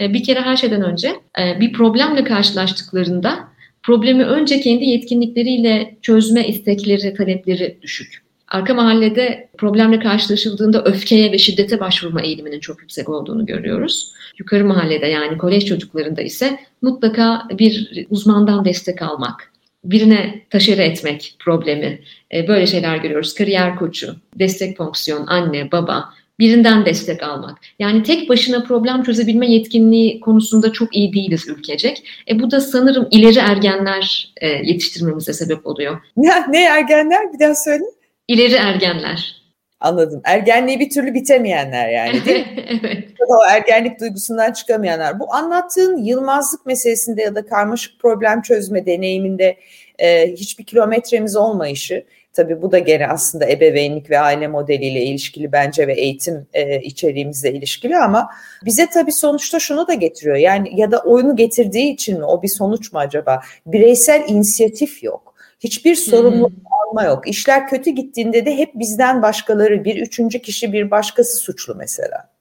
E, 0.00 0.12
bir 0.12 0.24
kere 0.24 0.40
her 0.40 0.56
şeyden 0.56 0.82
önce 0.82 1.12
bir 1.60 1.72
problemle 1.72 2.24
karşılaştıklarında 2.24 3.38
problemi 3.82 4.24
önce 4.24 4.60
kendi 4.60 4.84
yetkinlikleriyle 4.84 5.96
çözme 6.02 6.48
istekleri, 6.48 7.14
talepleri 7.14 7.78
düşük. 7.82 8.21
Arka 8.52 8.74
mahallede 8.74 9.48
problemle 9.58 9.98
karşılaşıldığında 9.98 10.84
öfkeye 10.84 11.32
ve 11.32 11.38
şiddete 11.38 11.80
başvurma 11.80 12.22
eğiliminin 12.22 12.60
çok 12.60 12.80
yüksek 12.80 13.08
olduğunu 13.08 13.46
görüyoruz. 13.46 14.12
Yukarı 14.38 14.64
mahallede 14.64 15.06
yani 15.06 15.38
kolej 15.38 15.64
çocuklarında 15.64 16.22
ise 16.22 16.58
mutlaka 16.82 17.42
bir 17.58 18.06
uzmandan 18.10 18.64
destek 18.64 19.02
almak, 19.02 19.52
birine 19.84 20.42
taşere 20.50 20.84
etmek 20.84 21.36
problemi, 21.38 22.00
e, 22.34 22.48
böyle 22.48 22.66
şeyler 22.66 22.96
görüyoruz. 22.96 23.34
Kariyer 23.34 23.76
koçu, 23.76 24.16
destek 24.38 24.76
fonksiyon, 24.76 25.26
anne, 25.26 25.72
baba, 25.72 26.08
birinden 26.38 26.86
destek 26.86 27.22
almak. 27.22 27.58
Yani 27.78 28.02
tek 28.02 28.28
başına 28.28 28.62
problem 28.62 29.02
çözebilme 29.02 29.52
yetkinliği 29.52 30.20
konusunda 30.20 30.72
çok 30.72 30.96
iyi 30.96 31.12
değiliz 31.12 31.48
ülkecek. 31.48 32.04
E 32.28 32.40
bu 32.40 32.50
da 32.50 32.60
sanırım 32.60 33.08
ileri 33.10 33.38
ergenler 33.38 34.32
e, 34.40 34.48
yetiştirmemize 34.48 35.32
sebep 35.32 35.66
oluyor. 35.66 36.00
Ne, 36.16 36.30
ne 36.48 36.64
ergenler 36.64 37.32
bir 37.32 37.38
daha 37.38 37.54
söyle. 37.54 37.84
İleri 38.32 38.54
ergenler. 38.54 39.42
Anladım. 39.80 40.20
Ergenliği 40.24 40.80
bir 40.80 40.90
türlü 40.90 41.14
bitemeyenler 41.14 41.88
yani 41.88 42.24
değil 42.24 42.46
mi? 42.46 42.66
evet. 42.82 43.08
O 43.28 43.44
ergenlik 43.44 44.00
duygusundan 44.00 44.52
çıkamayanlar. 44.52 45.20
Bu 45.20 45.34
anlattığın 45.34 45.96
yılmazlık 45.96 46.66
meselesinde 46.66 47.22
ya 47.22 47.34
da 47.34 47.46
karmaşık 47.46 48.00
problem 48.00 48.42
çözme 48.42 48.86
deneyiminde 48.86 49.56
e, 49.98 50.32
hiçbir 50.32 50.64
kilometremiz 50.64 51.36
olmayışı 51.36 52.04
Tabii 52.32 52.62
bu 52.62 52.72
da 52.72 52.78
gene 52.78 53.06
aslında 53.06 53.48
ebeveynlik 53.48 54.10
ve 54.10 54.18
aile 54.18 54.48
modeliyle 54.48 55.02
ilişkili 55.02 55.52
bence 55.52 55.86
ve 55.86 55.94
eğitim 55.94 56.46
e, 56.52 56.80
içeriğimizle 56.80 57.52
ilişkili 57.52 57.96
ama 57.96 58.28
bize 58.64 58.86
tabii 58.86 59.12
sonuçta 59.12 59.60
şunu 59.60 59.88
da 59.88 59.94
getiriyor. 59.94 60.36
Yani 60.36 60.80
ya 60.80 60.90
da 60.90 60.98
oyunu 60.98 61.36
getirdiği 61.36 61.92
için 61.92 62.18
mi 62.18 62.24
o 62.24 62.42
bir 62.42 62.48
sonuç 62.48 62.92
mu 62.92 62.98
acaba? 62.98 63.40
Bireysel 63.66 64.24
inisiyatif 64.28 65.02
yok. 65.02 65.31
Hiçbir 65.64 65.94
sorumluluk 65.94 66.52
alma 66.88 67.04
yok. 67.04 67.28
İşler 67.28 67.68
kötü 67.68 67.90
gittiğinde 67.90 68.46
de 68.46 68.56
hep 68.56 68.70
bizden 68.74 69.22
başkaları, 69.22 69.84
bir 69.84 69.96
üçüncü 69.96 70.42
kişi, 70.42 70.72
bir 70.72 70.90
başkası 70.90 71.36
suçlu 71.36 71.74
mesela. 71.74 72.32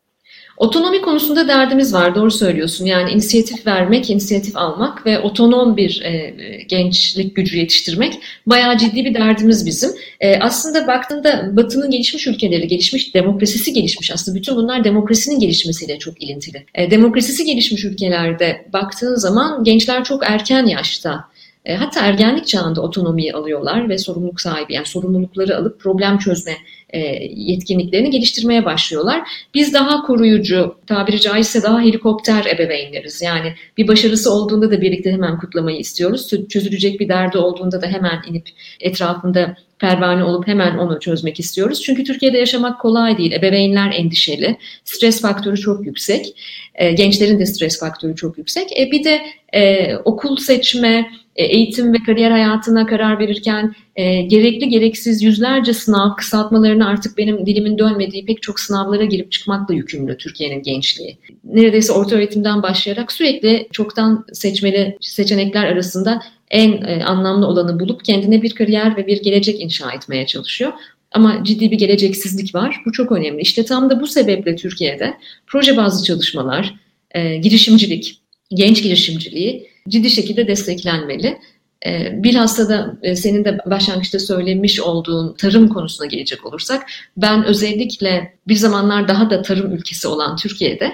Otonomi 0.57 1.01
konusunda 1.01 1.47
derdimiz 1.47 1.93
var, 1.93 2.15
doğru 2.15 2.31
söylüyorsun. 2.31 2.85
Yani 2.85 3.11
inisiyatif 3.11 3.67
vermek, 3.67 4.09
inisiyatif 4.09 4.57
almak 4.57 5.05
ve 5.05 5.19
otonom 5.19 5.77
bir 5.77 6.01
e, 6.01 6.35
gençlik 6.67 7.35
gücü 7.35 7.57
yetiştirmek 7.57 8.19
bayağı 8.45 8.77
ciddi 8.77 9.05
bir 9.05 9.13
derdimiz 9.13 9.65
bizim. 9.65 9.91
E, 10.19 10.39
aslında 10.39 10.87
baktığında 10.87 11.57
Batı'nın 11.57 11.91
gelişmiş 11.91 12.27
ülkeleri, 12.27 12.67
gelişmiş 12.67 13.15
demokrasisi 13.15 13.73
gelişmiş. 13.73 14.11
Aslında 14.11 14.37
bütün 14.37 14.55
bunlar 14.55 14.83
demokrasinin 14.83 15.39
gelişmesiyle 15.39 15.99
çok 15.99 16.23
ilintili. 16.23 16.65
E, 16.75 16.91
demokrasisi 16.91 17.45
gelişmiş 17.45 17.85
ülkelerde 17.85 18.65
baktığın 18.73 19.15
zaman 19.15 19.63
gençler 19.63 20.03
çok 20.03 20.23
erken 20.25 20.65
yaşta 20.65 21.30
e, 21.65 21.75
hatta 21.75 21.99
ergenlik 21.99 22.47
çağında 22.47 22.81
otonomiyi 22.81 23.33
alıyorlar 23.33 23.89
ve 23.89 23.97
sorumluluk 23.97 24.41
sahibi 24.41 24.73
yani 24.73 24.85
sorumlulukları 24.85 25.57
alıp 25.57 25.79
problem 25.79 26.17
çözme 26.17 26.57
e, 26.89 26.99
yetkinliklerini 27.35 28.09
geliştirmeye 28.09 28.65
başlıyorlar. 28.65 29.21
Biz 29.53 29.73
daha 29.73 30.01
koruyucu, 30.01 30.75
tabiri 30.87 31.19
caizse 31.19 31.63
daha 31.63 31.81
helikopter 31.81 32.45
ebeveynleriz. 32.45 33.21
Yani 33.21 33.53
bir 33.77 33.87
başarısı 33.87 34.33
olduğunda 34.33 34.71
da 34.71 34.81
birlikte 34.81 35.11
hemen 35.11 35.39
kutlamayı 35.39 35.77
istiyoruz. 35.77 36.29
Çözülecek 36.49 36.99
bir 36.99 37.09
derdi 37.09 37.37
olduğunda 37.37 37.81
da 37.81 37.87
hemen 37.87 38.23
inip 38.29 38.49
etrafında 38.79 39.55
pervane 39.79 40.23
olup 40.23 40.47
hemen 40.47 40.77
onu 40.77 40.99
çözmek 40.99 41.39
istiyoruz. 41.39 41.81
Çünkü 41.83 42.03
Türkiye'de 42.03 42.37
yaşamak 42.37 42.81
kolay 42.81 43.17
değil. 43.17 43.31
Ebeveynler 43.31 43.91
endişeli. 43.91 44.57
Stres 44.83 45.21
faktörü 45.21 45.57
çok 45.57 45.85
yüksek. 45.85 46.35
E, 46.75 46.91
gençlerin 46.91 47.39
de 47.39 47.45
stres 47.45 47.79
faktörü 47.79 48.15
çok 48.15 48.37
yüksek. 48.37 48.79
E, 48.79 48.91
bir 48.91 49.03
de 49.03 49.21
e, 49.53 49.95
okul 49.95 50.37
seçme, 50.37 51.09
eğitim 51.35 51.93
ve 51.93 51.97
kariyer 52.05 52.31
hayatına 52.31 52.85
karar 52.85 53.19
verirken 53.19 53.75
e, 53.95 54.21
gerekli 54.21 54.69
gereksiz 54.69 55.23
yüzlerce 55.23 55.73
sınav 55.73 56.15
kısaltmalarını 56.15 56.87
artık 56.87 57.17
benim 57.17 57.45
dilimin 57.45 57.77
dönmediği 57.77 58.25
pek 58.25 58.41
çok 58.41 58.59
sınavlara 58.59 59.05
girip 59.05 59.31
çıkmakla 59.31 59.73
yükümlü 59.73 60.17
Türkiye'nin 60.17 60.63
gençliği. 60.63 61.17
Neredeyse 61.43 61.93
orta 61.93 62.15
öğretimden 62.15 62.63
başlayarak 62.63 63.11
sürekli 63.11 63.67
çoktan 63.71 64.25
seçmeli 64.33 64.97
seçenekler 65.01 65.65
arasında 65.65 66.21
en 66.51 66.71
e, 66.71 67.03
anlamlı 67.03 67.47
olanı 67.47 67.79
bulup 67.79 68.05
kendine 68.05 68.41
bir 68.41 68.55
kariyer 68.55 68.97
ve 68.97 69.07
bir 69.07 69.21
gelecek 69.21 69.61
inşa 69.61 69.91
etmeye 69.91 70.25
çalışıyor. 70.25 70.73
Ama 71.11 71.43
ciddi 71.43 71.71
bir 71.71 71.77
geleceksizlik 71.77 72.55
var. 72.55 72.81
Bu 72.85 72.91
çok 72.91 73.11
önemli. 73.11 73.41
İşte 73.41 73.65
tam 73.65 73.89
da 73.89 74.01
bu 74.01 74.07
sebeple 74.07 74.55
Türkiye'de 74.55 75.13
proje 75.47 75.77
bazlı 75.77 76.05
çalışmalar, 76.05 76.75
e, 77.11 77.37
girişimcilik, 77.37 78.21
genç 78.49 78.83
girişimciliği 78.83 79.70
ciddi 79.89 80.09
şekilde 80.09 80.47
desteklenmeli. 80.47 81.37
E, 81.85 82.23
bilhassa 82.23 82.69
da 82.69 82.97
e, 83.01 83.15
senin 83.15 83.45
de 83.45 83.57
başlangıçta 83.65 84.19
söylemiş 84.19 84.79
olduğun 84.79 85.33
tarım 85.33 85.69
konusuna 85.69 86.07
gelecek 86.07 86.45
olursak 86.45 86.85
ben 87.17 87.45
özellikle 87.45 88.33
bir 88.47 88.55
zamanlar 88.55 89.07
daha 89.07 89.29
da 89.29 89.41
tarım 89.41 89.71
ülkesi 89.71 90.07
olan 90.07 90.37
Türkiye'de 90.37 90.91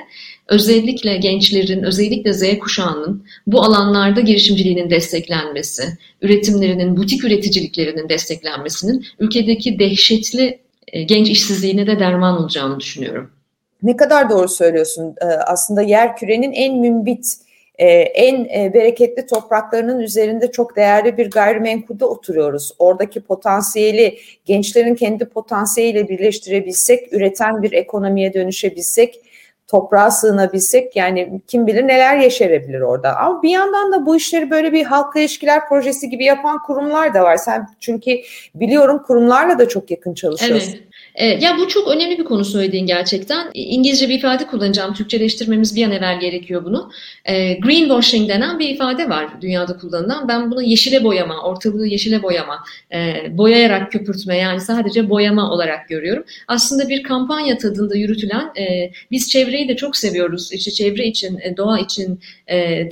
özellikle 0.48 1.18
gençlerin, 1.18 1.84
özellikle 1.84 2.34
Z 2.34 2.60
kuşağının 2.60 3.26
bu 3.48 3.62
alanlarda 3.62 4.22
girişimciliğinin 4.22 4.90
desteklenmesi, 4.90 5.84
üretimlerinin, 6.22 6.98
butik 6.98 7.24
üreticiliklerinin 7.24 8.10
desteklenmesinin 8.10 9.06
ülkedeki 9.20 9.80
dehşetli 9.80 10.60
e, 10.88 11.04
genç 11.04 11.30
işsizliğine 11.30 11.88
de 11.88 12.00
derman 12.00 12.42
olacağını 12.42 12.80
düşünüyorum. 12.80 13.32
Ne 13.84 13.98
kadar 13.98 14.30
doğru 14.30 14.48
söylüyorsun. 14.48 15.16
Aslında 15.48 15.82
yer 15.82 16.18
kürenin 16.18 16.52
en 16.52 16.80
mümbit 16.80 17.47
e, 17.78 17.88
en 18.00 18.46
e, 18.46 18.74
bereketli 18.74 19.26
topraklarının 19.26 20.00
üzerinde 20.00 20.52
çok 20.52 20.76
değerli 20.76 21.18
bir 21.18 21.32
gayrimenkulde 21.32 22.06
oturuyoruz. 22.06 22.72
Oradaki 22.80 23.22
potansiyeli 23.22 24.18
gençlerin 24.46 24.96
kendi 24.96 25.26
potansiyeliyle 25.26 26.08
birleştirebilsek, 26.10 27.14
üreten 27.14 27.64
bir 27.64 27.72
ekonomiye 27.72 28.34
dönüşebilsek, 28.34 29.22
toprağa 29.68 30.12
sığınabilsek 30.12 30.96
yani 30.96 31.42
kim 31.48 31.68
bilir 31.68 31.88
neler 31.88 32.18
yeşerebilir 32.18 32.82
orada. 32.82 33.18
Ama 33.18 33.44
bir 33.44 33.50
yandan 33.50 33.92
da 33.92 34.06
bu 34.06 34.16
işleri 34.16 34.50
böyle 34.50 34.74
bir 34.74 34.86
halkla 34.86 35.20
ilişkiler 35.20 35.70
projesi 35.70 36.10
gibi 36.10 36.26
yapan 36.26 36.60
kurumlar 36.64 37.14
da 37.14 37.24
var. 37.24 37.38
Sen 37.38 37.68
çünkü 37.80 38.12
biliyorum 38.56 39.04
kurumlarla 39.08 39.60
da 39.60 39.68
çok 39.68 39.92
yakın 39.92 40.14
çalışıyorsun. 40.14 40.74
Evet. 40.74 40.87
E, 41.18 41.26
ya 41.26 41.58
bu 41.58 41.68
çok 41.68 41.88
önemli 41.88 42.18
bir 42.18 42.24
konu 42.24 42.46
söylediğin 42.46 42.86
gerçekten. 42.86 43.52
İngilizce 43.54 44.10
bir 44.10 44.14
ifade 44.18 44.48
kullanacağım. 44.48 44.94
Türkçeleştirmemiz 44.94 45.76
bir 45.76 45.86
an 45.86 45.92
evvel 45.92 46.20
gerekiyor 46.20 46.66
bunu. 46.66 46.92
E, 47.26 47.54
greenwashing 47.54 48.30
denen 48.30 48.60
bir 48.60 48.70
ifade 48.70 49.10
var 49.10 49.42
dünyada 49.42 49.78
kullanılan. 49.78 50.28
Ben 50.28 50.52
bunu 50.52 50.62
yeşile 50.62 51.04
boyama, 51.04 51.44
ortalığı 51.44 51.88
yeşile 51.88 52.24
boyama, 52.24 52.64
e, 52.94 53.14
boyayarak 53.38 53.92
köpürtme 53.92 54.38
yani 54.38 54.62
sadece 54.62 55.10
boyama 55.10 55.52
olarak 55.52 55.90
görüyorum. 55.90 56.24
Aslında 56.48 56.90
bir 56.90 57.04
kampanya 57.04 57.58
tadında 57.58 57.96
yürütülen, 57.96 58.54
biz 59.12 59.30
çevreyi 59.30 59.68
de 59.68 59.76
çok 59.76 59.96
seviyoruz. 59.96 60.52
İşte 60.52 60.72
çevre 60.72 61.06
için, 61.06 61.40
doğa 61.58 61.80
için, 61.80 62.20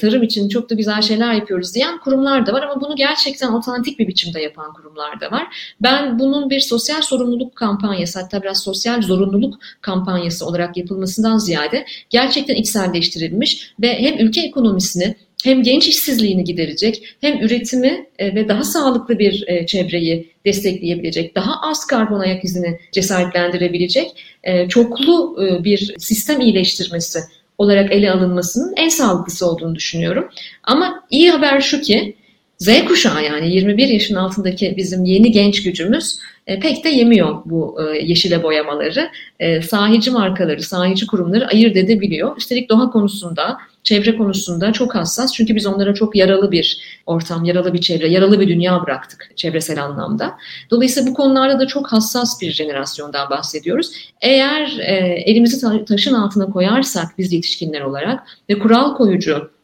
tarım 0.01 0.23
için 0.23 0.49
çok 0.49 0.69
da 0.69 0.75
güzel 0.75 1.01
şeyler 1.01 1.33
yapıyoruz 1.33 1.75
diyen 1.75 1.99
kurumlar 1.99 2.45
da 2.45 2.53
var 2.53 2.63
ama 2.63 2.81
bunu 2.81 2.95
gerçekten 2.95 3.47
otantik 3.53 3.99
bir 3.99 4.07
biçimde 4.07 4.41
yapan 4.41 4.73
kurumlar 4.73 5.21
da 5.21 5.31
var. 5.31 5.75
Ben 5.81 6.19
bunun 6.19 6.49
bir 6.49 6.59
sosyal 6.59 7.01
sorumluluk 7.01 7.55
kampanyası 7.55 8.14
kampanyası 8.15 8.19
hatta 8.19 8.43
biraz 8.43 8.63
sosyal 8.63 9.01
zorunluluk 9.01 9.59
kampanyası 9.81 10.45
olarak 10.45 10.77
yapılmasından 10.77 11.37
ziyade 11.37 11.85
gerçekten 12.09 12.55
içselleştirilmiş 12.55 13.73
ve 13.79 14.01
hem 14.01 14.19
ülke 14.19 14.41
ekonomisini 14.41 15.15
hem 15.43 15.63
genç 15.63 15.87
işsizliğini 15.87 16.43
giderecek 16.43 17.17
hem 17.21 17.39
üretimi 17.41 18.05
e, 18.19 18.35
ve 18.35 18.47
daha 18.47 18.63
sağlıklı 18.63 19.19
bir 19.19 19.43
e, 19.47 19.65
çevreyi 19.65 20.29
destekleyebilecek, 20.45 21.35
daha 21.35 21.61
az 21.61 21.87
karbon 21.87 22.19
ayak 22.19 22.43
izini 22.43 22.79
cesaretlendirebilecek 22.91 24.07
e, 24.43 24.67
çoklu 24.69 25.37
bir 25.63 25.95
sistem 25.97 26.41
iyileştirmesi 26.41 27.19
olarak 27.57 27.91
ele 27.91 28.11
alınmasının 28.11 28.73
en 28.77 28.89
sağlıklısı 28.89 29.45
olduğunu 29.45 29.75
düşünüyorum. 29.75 30.29
Ama 30.63 31.03
iyi 31.09 31.31
haber 31.31 31.61
şu 31.61 31.81
ki 31.81 32.15
Z 32.57 32.85
kuşağı 32.85 33.23
yani 33.23 33.55
21 33.55 33.87
yaşın 33.87 34.15
altındaki 34.15 34.73
bizim 34.77 35.05
yeni 35.05 35.31
genç 35.31 35.63
gücümüz 35.63 36.19
e, 36.47 36.59
pek 36.59 36.83
de 36.83 36.89
yemiyor 36.89 37.37
bu 37.45 37.77
e, 37.81 37.97
yeşile 37.97 38.43
boyamaları. 38.43 39.09
E, 39.39 39.61
sahici 39.61 40.11
markaları, 40.11 40.63
sahici 40.63 41.07
kurumları 41.07 41.47
ayırt 41.47 41.77
edebiliyor. 41.77 42.37
Üstelik 42.37 42.69
doğa 42.69 42.89
konusunda, 42.89 43.57
çevre 43.83 44.17
konusunda 44.17 44.73
çok 44.73 44.95
hassas. 44.95 45.33
Çünkü 45.33 45.55
biz 45.55 45.65
onlara 45.65 45.93
çok 45.93 46.15
yaralı 46.15 46.51
bir 46.51 46.79
ortam, 47.05 47.45
yaralı 47.45 47.73
bir 47.73 47.81
çevre, 47.81 48.07
yaralı 48.07 48.39
bir 48.39 48.47
dünya 48.47 48.83
bıraktık 48.83 49.31
çevresel 49.35 49.83
anlamda. 49.83 50.33
Dolayısıyla 50.71 51.11
bu 51.11 51.13
konularda 51.13 51.59
da 51.59 51.67
çok 51.67 51.87
hassas 51.91 52.41
bir 52.41 52.51
jenerasyondan 52.51 53.29
bahsediyoruz. 53.29 53.91
Eğer 54.21 54.77
e, 54.79 54.95
elimizi 55.25 55.85
taşın 55.85 56.13
altına 56.13 56.45
koyarsak 56.45 57.05
biz 57.17 57.33
yetişkinler 57.33 57.81
olarak 57.81 58.23
ve 58.49 58.59
kural 58.59 58.95
koyucu 58.95 59.54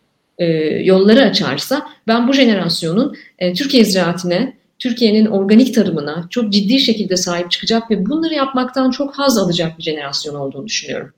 e, 0.41 0.45
yolları 0.84 1.21
açarsa 1.21 1.88
ben 2.08 2.27
bu 2.27 2.34
jenerasyonun 2.34 3.15
e, 3.39 3.54
Türkiye 3.54 3.86
ziraatine, 3.86 4.54
Türkiye'nin 4.80 5.25
organik 5.25 5.75
tarımına 5.75 6.27
çok 6.30 6.54
ciddi 6.54 6.80
şekilde 6.80 7.17
sahip 7.17 7.51
çıkacak 7.51 7.91
ve 7.91 8.06
bunları 8.06 8.34
yapmaktan 8.34 8.91
çok 8.91 9.13
haz 9.13 9.38
alacak 9.38 9.77
bir 9.77 9.84
jenerasyon 9.84 10.36
olduğunu 10.36 10.67
düşünüyorum. 10.67 11.13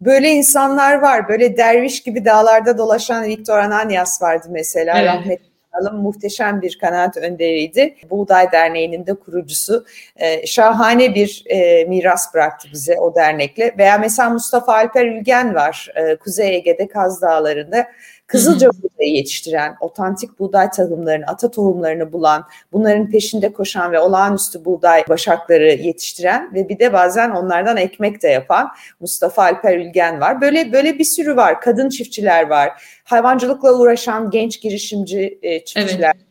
Böyle 0.00 0.30
insanlar 0.30 0.94
var. 0.94 1.28
Böyle 1.28 1.56
derviş 1.56 2.02
gibi 2.02 2.24
dağlarda 2.24 2.78
dolaşan 2.78 3.24
Viktor 3.24 3.58
Ananias 3.58 4.22
vardı 4.22 4.46
mesela. 4.50 4.98
Evet. 4.98 5.08
Rahmetli 5.08 5.56
Alım 5.80 5.96
muhteşem 5.96 6.62
bir 6.62 6.78
kanaat 6.78 7.16
önderiydi. 7.16 7.94
Buğday 8.10 8.52
Derneği'nin 8.52 9.06
de 9.06 9.14
kurucusu. 9.14 9.84
Ee, 10.16 10.46
şahane 10.46 11.14
bir 11.14 11.44
e, 11.46 11.84
miras 11.84 12.34
bıraktı 12.34 12.68
bize 12.72 13.00
o 13.00 13.14
dernekle. 13.14 13.74
Veya 13.78 13.98
mesela 13.98 14.30
Mustafa 14.30 14.72
Alper 14.72 15.06
Ülgen 15.06 15.54
var. 15.54 15.88
E, 15.94 16.16
Kuzey 16.16 16.54
Ege'de 16.54 16.88
Kaz 16.88 17.22
Dağları'nda 17.22 17.86
Kızılca 18.26 18.70
buğdayı 18.70 19.14
yetiştiren, 19.14 19.76
otantik 19.80 20.38
buğday 20.38 20.70
tohumlarını, 20.70 21.26
ata 21.26 21.50
tohumlarını 21.50 22.12
bulan, 22.12 22.44
bunların 22.72 23.10
peşinde 23.10 23.52
koşan 23.52 23.92
ve 23.92 24.00
olağanüstü 24.00 24.64
buğday 24.64 25.04
başakları 25.08 25.72
yetiştiren 25.72 26.54
ve 26.54 26.68
bir 26.68 26.78
de 26.78 26.92
bazen 26.92 27.30
onlardan 27.30 27.76
ekmek 27.76 28.22
de 28.22 28.28
yapan 28.28 28.68
Mustafa 29.00 29.42
Alper 29.42 29.78
Ülgen 29.78 30.20
var. 30.20 30.40
Böyle 30.40 30.72
böyle 30.72 30.98
bir 30.98 31.04
sürü 31.04 31.36
var. 31.36 31.60
Kadın 31.60 31.88
çiftçiler 31.88 32.46
var. 32.46 32.82
Hayvancılıkla 33.04 33.78
uğraşan 33.78 34.30
genç 34.30 34.60
girişimci 34.60 35.38
e, 35.42 35.64
çiftçiler 35.64 36.12
evet. 36.16 36.26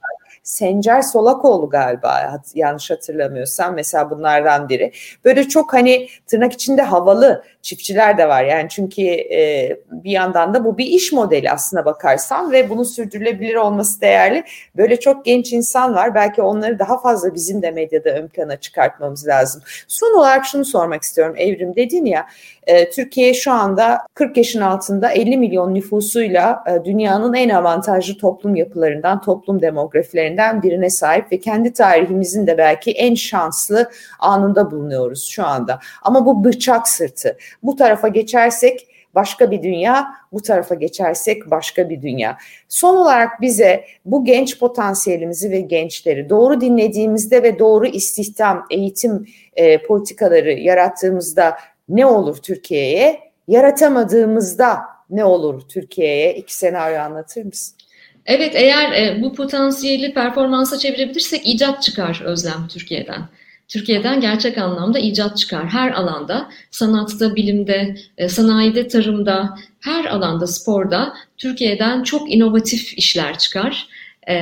Sencer 0.45 1.01
Solakoğlu 1.01 1.69
galiba 1.69 2.41
yanlış 2.55 2.91
hatırlamıyorsam 2.91 3.75
mesela 3.75 4.09
bunlardan 4.09 4.69
biri. 4.69 4.91
Böyle 5.25 5.47
çok 5.47 5.73
hani 5.73 6.07
tırnak 6.27 6.53
içinde 6.53 6.81
havalı 6.81 7.43
çiftçiler 7.65 8.17
de 8.17 8.27
var 8.27 8.43
yani 8.43 8.69
çünkü 8.69 9.01
e, 9.01 9.77
bir 9.91 10.11
yandan 10.11 10.53
da 10.53 10.65
bu 10.65 10.77
bir 10.77 10.85
iş 10.85 11.11
modeli 11.11 11.51
aslına 11.51 11.85
bakarsan 11.85 12.51
ve 12.51 12.69
bunun 12.69 12.83
sürdürülebilir 12.83 13.55
olması 13.55 14.01
değerli. 14.01 14.43
Böyle 14.77 14.99
çok 14.99 15.25
genç 15.25 15.53
insan 15.53 15.95
var 15.95 16.15
belki 16.15 16.41
onları 16.41 16.79
daha 16.79 17.01
fazla 17.01 17.35
bizim 17.35 17.61
de 17.61 17.71
medyada 17.71 18.09
ön 18.09 18.27
plana 18.27 18.57
çıkartmamız 18.57 19.27
lazım. 19.27 19.61
Son 19.87 20.19
olarak 20.19 20.45
şunu 20.45 20.65
sormak 20.65 21.03
istiyorum 21.03 21.35
Evrim 21.37 21.75
dedin 21.75 22.05
ya 22.05 22.27
e, 22.67 22.89
Türkiye 22.89 23.33
şu 23.33 23.51
anda 23.51 23.99
40 24.13 24.37
yaşın 24.37 24.61
altında 24.61 25.11
50 25.11 25.37
milyon 25.37 25.73
nüfusuyla 25.73 26.63
e, 26.67 26.85
dünyanın 26.85 27.33
en 27.33 27.49
avantajlı 27.49 28.17
toplum 28.17 28.55
yapılarından, 28.55 29.21
toplum 29.21 29.61
demografilerinden 29.61 30.63
birine 30.63 30.89
sahip 30.89 31.31
ve 31.31 31.39
kendi 31.39 31.73
tarihimizin 31.73 32.47
de 32.47 32.57
belki 32.57 32.91
en 32.91 33.15
şanslı 33.15 33.89
anında 34.19 34.71
bulunuyoruz 34.71 35.29
şu 35.29 35.45
anda. 35.45 35.79
Ama 36.01 36.25
bu 36.25 36.43
bıçak 36.43 36.87
sırtı. 36.87 37.37
Bu 37.63 37.75
tarafa 37.75 38.07
geçersek 38.07 38.87
başka 39.15 39.51
bir 39.51 39.63
dünya, 39.63 40.07
bu 40.31 40.41
tarafa 40.41 40.75
geçersek 40.75 41.51
başka 41.51 41.89
bir 41.89 42.01
dünya. 42.01 42.37
Son 42.69 42.95
olarak 42.95 43.41
bize 43.41 43.85
bu 44.05 44.25
genç 44.25 44.59
potansiyelimizi 44.59 45.51
ve 45.51 45.59
gençleri 45.59 46.29
doğru 46.29 46.61
dinlediğimizde 46.61 47.43
ve 47.43 47.59
doğru 47.59 47.87
istihdam, 47.87 48.65
eğitim 48.69 49.27
e, 49.55 49.81
politikaları 49.81 50.51
yarattığımızda 50.51 51.57
ne 51.89 52.05
olur 52.05 52.37
Türkiye'ye? 52.37 53.19
Yaratamadığımızda 53.47 54.79
ne 55.09 55.25
olur 55.25 55.61
Türkiye'ye? 55.69 56.35
İki 56.35 56.55
senaryo 56.55 56.99
anlatır 56.99 57.45
mısın? 57.45 57.77
Evet 58.25 58.51
eğer 58.55 58.91
e, 58.91 59.21
bu 59.21 59.33
potansiyeli 59.33 60.13
performansa 60.13 60.77
çevirebilirsek 60.77 61.47
icat 61.47 61.83
çıkar 61.83 62.21
Özlem 62.25 62.67
Türkiye'den. 62.73 63.21
Türkiye'den 63.67 64.21
gerçek 64.21 64.57
anlamda 64.57 64.99
icat 64.99 65.37
çıkar. 65.37 65.67
Her 65.69 65.91
alanda, 65.91 66.49
sanatta, 66.71 67.35
bilimde, 67.35 67.95
e, 68.17 68.29
sanayide, 68.29 68.87
tarımda, 68.87 69.55
her 69.79 70.05
alanda, 70.05 70.47
sporda 70.47 71.13
Türkiye'den 71.37 72.03
çok 72.03 72.33
inovatif 72.33 72.97
işler 72.97 73.37
çıkar. 73.37 73.87
E, 74.27 74.35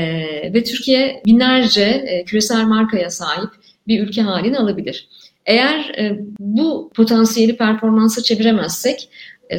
ve 0.54 0.64
Türkiye 0.64 1.22
binlerce 1.26 1.84
e, 1.84 2.26
küresel 2.26 2.64
markaya 2.64 3.10
sahip 3.10 3.50
bir 3.88 4.04
ülke 4.08 4.22
halini 4.22 4.58
alabilir. 4.58 5.08
Eğer 5.46 5.96
bu 6.40 6.92
potansiyeli 6.96 7.58
performansa 7.58 8.24
çeviremezsek 8.24 9.10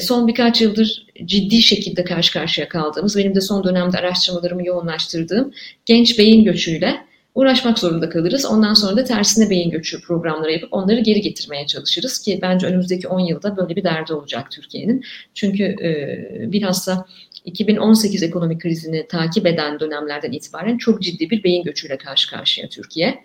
son 0.00 0.28
birkaç 0.28 0.60
yıldır 0.60 1.06
ciddi 1.24 1.62
şekilde 1.62 2.04
karşı 2.04 2.32
karşıya 2.32 2.68
kaldığımız, 2.68 3.16
benim 3.16 3.34
de 3.34 3.40
son 3.40 3.64
dönemde 3.64 3.98
araştırmalarımı 3.98 4.66
yoğunlaştırdığım 4.66 5.52
genç 5.86 6.18
beyin 6.18 6.44
göçüyle 6.44 6.96
uğraşmak 7.34 7.78
zorunda 7.78 8.08
kalırız. 8.08 8.44
Ondan 8.44 8.74
sonra 8.74 8.96
da 8.96 9.04
tersine 9.04 9.50
beyin 9.50 9.70
göçü 9.70 10.00
programları 10.00 10.52
yapıp 10.52 10.72
onları 10.72 11.00
geri 11.00 11.20
getirmeye 11.20 11.66
çalışırız 11.66 12.18
ki 12.18 12.38
bence 12.42 12.66
önümüzdeki 12.66 13.08
10 13.08 13.20
yılda 13.20 13.56
böyle 13.56 13.76
bir 13.76 13.84
derdi 13.84 14.12
olacak 14.12 14.50
Türkiye'nin. 14.50 15.04
Çünkü 15.34 15.64
e, 15.64 16.52
bilhassa 16.52 17.06
2018 17.44 18.22
ekonomik 18.22 18.60
krizini 18.60 19.06
takip 19.08 19.46
eden 19.46 19.80
dönemlerden 19.80 20.32
itibaren 20.32 20.78
çok 20.78 21.02
ciddi 21.02 21.30
bir 21.30 21.44
beyin 21.44 21.62
göçüyle 21.64 21.98
karşı 21.98 22.30
karşıya 22.30 22.68
Türkiye. 22.68 23.24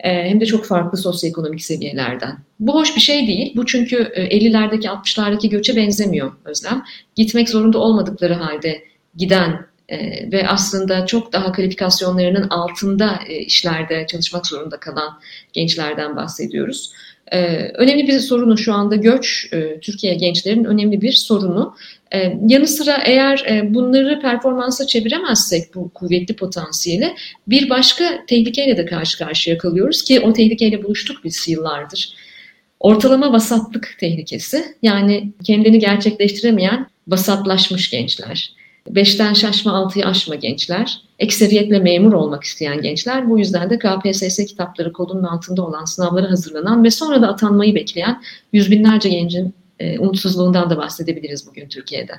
Ee, 0.00 0.10
hem 0.10 0.40
de 0.40 0.46
çok 0.46 0.64
farklı 0.64 0.98
sosyoekonomik 0.98 1.62
seviyelerden. 1.62 2.38
Bu 2.60 2.74
hoş 2.74 2.96
bir 2.96 3.00
şey 3.00 3.26
değil. 3.26 3.52
Bu 3.56 3.66
çünkü 3.66 3.96
50'lerdeki 3.96 4.86
e, 4.86 4.90
60'lardaki 4.90 5.48
göçe 5.48 5.76
benzemiyor 5.76 6.32
Özlem. 6.44 6.84
Gitmek 7.16 7.48
zorunda 7.48 7.78
olmadıkları 7.78 8.34
halde 8.34 8.82
giden 9.16 9.66
e, 9.88 9.98
ve 10.32 10.48
aslında 10.48 11.06
çok 11.06 11.32
daha 11.32 11.52
kalifikasyonlarının 11.52 12.48
altında 12.48 13.20
e, 13.28 13.38
işlerde 13.38 14.06
çalışmak 14.06 14.46
zorunda 14.46 14.80
kalan 14.80 15.20
gençlerden 15.52 16.16
bahsediyoruz. 16.16 16.92
E, 17.32 17.38
önemli 17.74 18.08
bir 18.08 18.20
sorunu 18.20 18.58
şu 18.58 18.74
anda 18.74 18.96
göç, 18.96 19.48
e, 19.52 19.80
Türkiye 19.80 20.14
gençlerin 20.14 20.64
önemli 20.64 21.00
bir 21.00 21.12
sorunu. 21.12 21.76
E, 22.14 22.36
yanı 22.48 22.66
sıra 22.66 23.02
eğer 23.04 23.44
e, 23.50 23.74
bunları 23.74 24.20
performansa 24.20 24.86
çeviremezsek 24.86 25.74
bu 25.74 25.88
kuvvetli 25.88 26.36
potansiyeli 26.36 27.14
bir 27.46 27.70
başka 27.70 28.26
tehlikeyle 28.26 28.76
de 28.76 28.86
karşı 28.86 29.18
karşıya 29.18 29.58
kalıyoruz 29.58 30.02
ki 30.02 30.20
o 30.20 30.32
tehlikeyle 30.32 30.82
buluştuk 30.84 31.24
biz 31.24 31.48
yıllardır. 31.48 32.12
Ortalama 32.80 33.32
vasatlık 33.32 33.96
tehlikesi 34.00 34.64
yani 34.82 35.32
kendini 35.44 35.78
gerçekleştiremeyen 35.78 36.86
vasatlaşmış 37.08 37.90
gençler. 37.90 38.52
Beşten 38.88 39.32
şaşma 39.32 39.72
altıyı 39.72 40.06
aşma 40.06 40.34
gençler, 40.34 41.02
ekseriyetle 41.18 41.78
memur 41.78 42.12
olmak 42.12 42.44
isteyen 42.44 42.82
gençler. 42.82 43.30
Bu 43.30 43.38
yüzden 43.38 43.70
de 43.70 43.78
KPSS 43.78 44.36
kitapları 44.36 44.92
kolunun 44.92 45.22
altında 45.22 45.66
olan 45.66 45.84
sınavlara 45.84 46.30
hazırlanan 46.30 46.84
ve 46.84 46.90
sonra 46.90 47.22
da 47.22 47.28
atanmayı 47.28 47.74
bekleyen 47.74 48.22
yüz 48.52 48.70
binlerce 48.70 49.08
gencin 49.08 49.54
e, 49.78 49.98
umutsuzluğundan 49.98 50.70
da 50.70 50.76
bahsedebiliriz 50.76 51.46
bugün 51.46 51.68
Türkiye'de. 51.68 52.12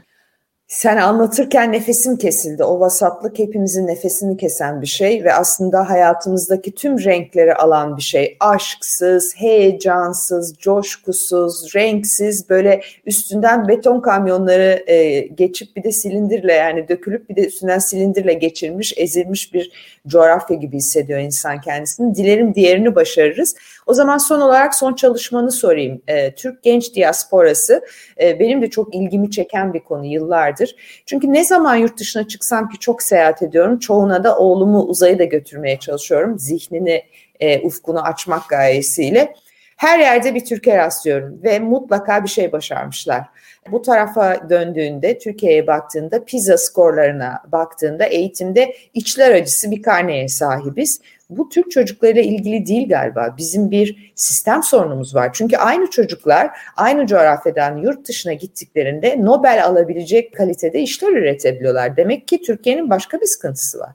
Sen 0.70 0.98
anlatırken 0.98 1.72
nefesim 1.72 2.18
kesildi. 2.18 2.64
O 2.64 2.80
vasatlık 2.80 3.40
hepimizin 3.40 3.88
nefesini 3.88 4.38
kesen 4.38 4.82
bir 4.82 4.88
şey 4.88 5.24
ve 5.24 5.34
aslında 5.34 5.90
hayatımızdaki 5.90 6.72
tüm 6.72 7.04
renkleri 7.04 7.56
alan 7.56 7.98
bir 7.98 8.02
şey. 8.02 8.38
Aşksız, 8.40 9.36
heyecansız, 9.36 10.56
coşkusuz, 10.60 11.76
renksiz 11.76 12.50
böyle 12.50 12.82
üstünden 13.06 13.68
beton 13.68 14.02
kamyonları 14.02 14.84
e, 14.88 15.20
geçip 15.20 15.76
bir 15.76 15.84
de 15.84 15.92
silindirle 15.92 16.54
yani 16.54 16.88
dökülüp 16.88 17.30
bir 17.30 17.36
de 17.36 17.48
üstünden 17.48 17.80
silindirle 17.80 18.34
geçirmiş, 18.34 18.94
ezilmiş 18.98 19.54
bir 19.54 19.72
coğrafya 20.08 20.58
gibi 20.58 20.78
hissediyor 20.78 21.20
insan 21.20 21.62
kendisini. 21.62 22.16
Dilerim 22.16 22.56
diğerini 22.56 22.96
başarırız. 22.96 23.56
O 23.90 23.94
zaman 23.94 24.18
son 24.18 24.42
olarak 24.42 24.76
son 24.76 24.94
çalışmanı 24.94 25.52
sorayım. 25.52 26.02
E, 26.08 26.36
Türk 26.36 26.64
genç 26.64 26.96
diasporası 26.96 27.82
e, 28.22 28.40
benim 28.40 28.62
de 28.62 28.70
çok 28.70 28.96
ilgimi 28.96 29.32
çeken 29.32 29.74
bir 29.74 29.80
konu 29.80 30.06
yıllardır. 30.06 30.76
Çünkü 31.06 31.34
ne 31.34 31.44
zaman 31.44 31.76
yurt 31.76 32.00
dışına 32.00 32.28
çıksam 32.28 32.70
ki 32.70 32.80
çok 32.80 33.04
seyahat 33.04 33.44
ediyorum. 33.44 33.80
Çoğuna 33.80 34.24
da 34.24 34.38
oğlumu 34.38 34.84
uzayı 34.84 35.20
da 35.20 35.24
götürmeye 35.24 35.80
çalışıyorum. 35.80 36.40
Zihnini, 36.40 37.04
e, 37.40 37.62
ufkunu 37.62 38.02
açmak 38.02 38.50
gayesiyle. 38.50 39.34
Her 39.78 40.00
yerde 40.00 40.36
bir 40.36 40.46
Türkiye 40.46 40.78
rastlıyorum 40.78 41.40
ve 41.44 41.60
mutlaka 41.60 42.24
bir 42.24 42.30
şey 42.30 42.52
başarmışlar. 42.52 43.26
Bu 43.72 43.82
tarafa 43.82 44.50
döndüğünde, 44.50 45.18
Türkiye'ye 45.18 45.68
baktığında, 45.68 46.26
PISA 46.26 46.58
skorlarına 46.58 47.42
baktığında 47.52 48.06
eğitimde 48.06 48.76
içler 48.94 49.36
acısı 49.36 49.72
bir 49.72 49.82
karneye 49.82 50.28
sahibiz. 50.28 51.02
Bu 51.30 51.50
Türk 51.50 51.72
çocuklarıyla 51.72 52.22
ilgili 52.22 52.66
değil 52.66 52.90
galiba. 52.90 53.36
Bizim 53.38 53.72
bir 53.72 54.12
sistem 54.16 54.64
sorunumuz 54.64 55.16
var. 55.16 55.30
Çünkü 55.34 55.58
aynı 55.58 55.90
çocuklar 55.90 56.50
aynı 56.78 57.08
coğrafyadan 57.08 57.78
yurt 57.78 58.08
dışına 58.08 58.34
gittiklerinde 58.34 59.18
Nobel 59.20 59.66
alabilecek 59.66 60.36
kalitede 60.36 60.82
işler 60.82 61.12
üretebiliyorlar. 61.12 61.98
Demek 61.98 62.28
ki 62.28 62.42
Türkiye'nin 62.42 62.90
başka 62.90 63.22
bir 63.22 63.26
sıkıntısı 63.26 63.80
var. 63.80 63.92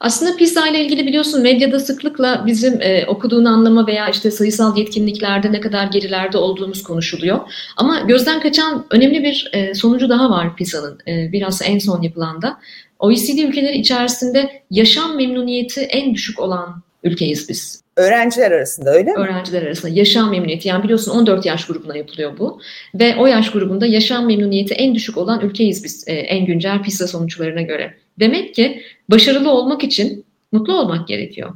Aslında 0.00 0.36
PISA 0.36 0.68
ile 0.68 0.84
ilgili 0.84 1.06
biliyorsun 1.06 1.42
medyada 1.42 1.80
sıklıkla 1.80 2.44
bizim 2.46 2.82
e, 2.82 3.06
okuduğunu 3.06 3.48
anlama 3.48 3.86
veya 3.86 4.08
işte 4.08 4.30
sayısal 4.30 4.76
yetkinliklerde 4.76 5.52
ne 5.52 5.60
kadar 5.60 5.86
gerilerde 5.86 6.38
olduğumuz 6.38 6.82
konuşuluyor. 6.82 7.40
Ama 7.76 8.00
gözden 8.00 8.40
kaçan 8.40 8.86
önemli 8.90 9.22
bir 9.22 9.50
e, 9.52 9.74
sonucu 9.74 10.08
daha 10.08 10.30
var 10.30 10.56
PISA'nın 10.56 10.98
e, 11.08 11.32
biraz 11.32 11.62
en 11.62 11.78
son 11.78 12.02
yapılanda. 12.02 12.58
OECD 13.04 13.38
ülkeleri 13.38 13.78
içerisinde 13.78 14.62
yaşam 14.70 15.16
memnuniyeti 15.16 15.80
en 15.80 16.14
düşük 16.14 16.40
olan 16.40 16.82
ülkeyiz 17.02 17.48
biz. 17.48 17.84
Öğrenciler 17.96 18.50
arasında 18.50 18.90
öyle 18.90 19.12
mi? 19.12 19.18
Öğrenciler 19.18 19.62
arasında 19.62 19.92
yaşam 19.94 20.30
memnuniyeti 20.30 20.68
yani 20.68 20.84
biliyorsun 20.84 21.12
14 21.12 21.46
yaş 21.46 21.66
grubuna 21.66 21.96
yapılıyor 21.96 22.38
bu 22.38 22.60
ve 22.94 23.16
o 23.16 23.26
yaş 23.26 23.50
grubunda 23.50 23.86
yaşam 23.86 24.26
memnuniyeti 24.26 24.74
en 24.74 24.94
düşük 24.94 25.18
olan 25.18 25.40
ülkeyiz 25.40 25.84
biz 25.84 26.04
e, 26.08 26.12
en 26.12 26.46
güncel 26.46 26.82
PISA 26.82 27.06
sonuçlarına 27.06 27.62
göre. 27.62 27.94
Demek 28.20 28.54
ki 28.54 28.82
başarılı 29.10 29.50
olmak 29.50 29.84
için 29.84 30.24
mutlu 30.52 30.78
olmak 30.78 31.08
gerekiyor. 31.08 31.52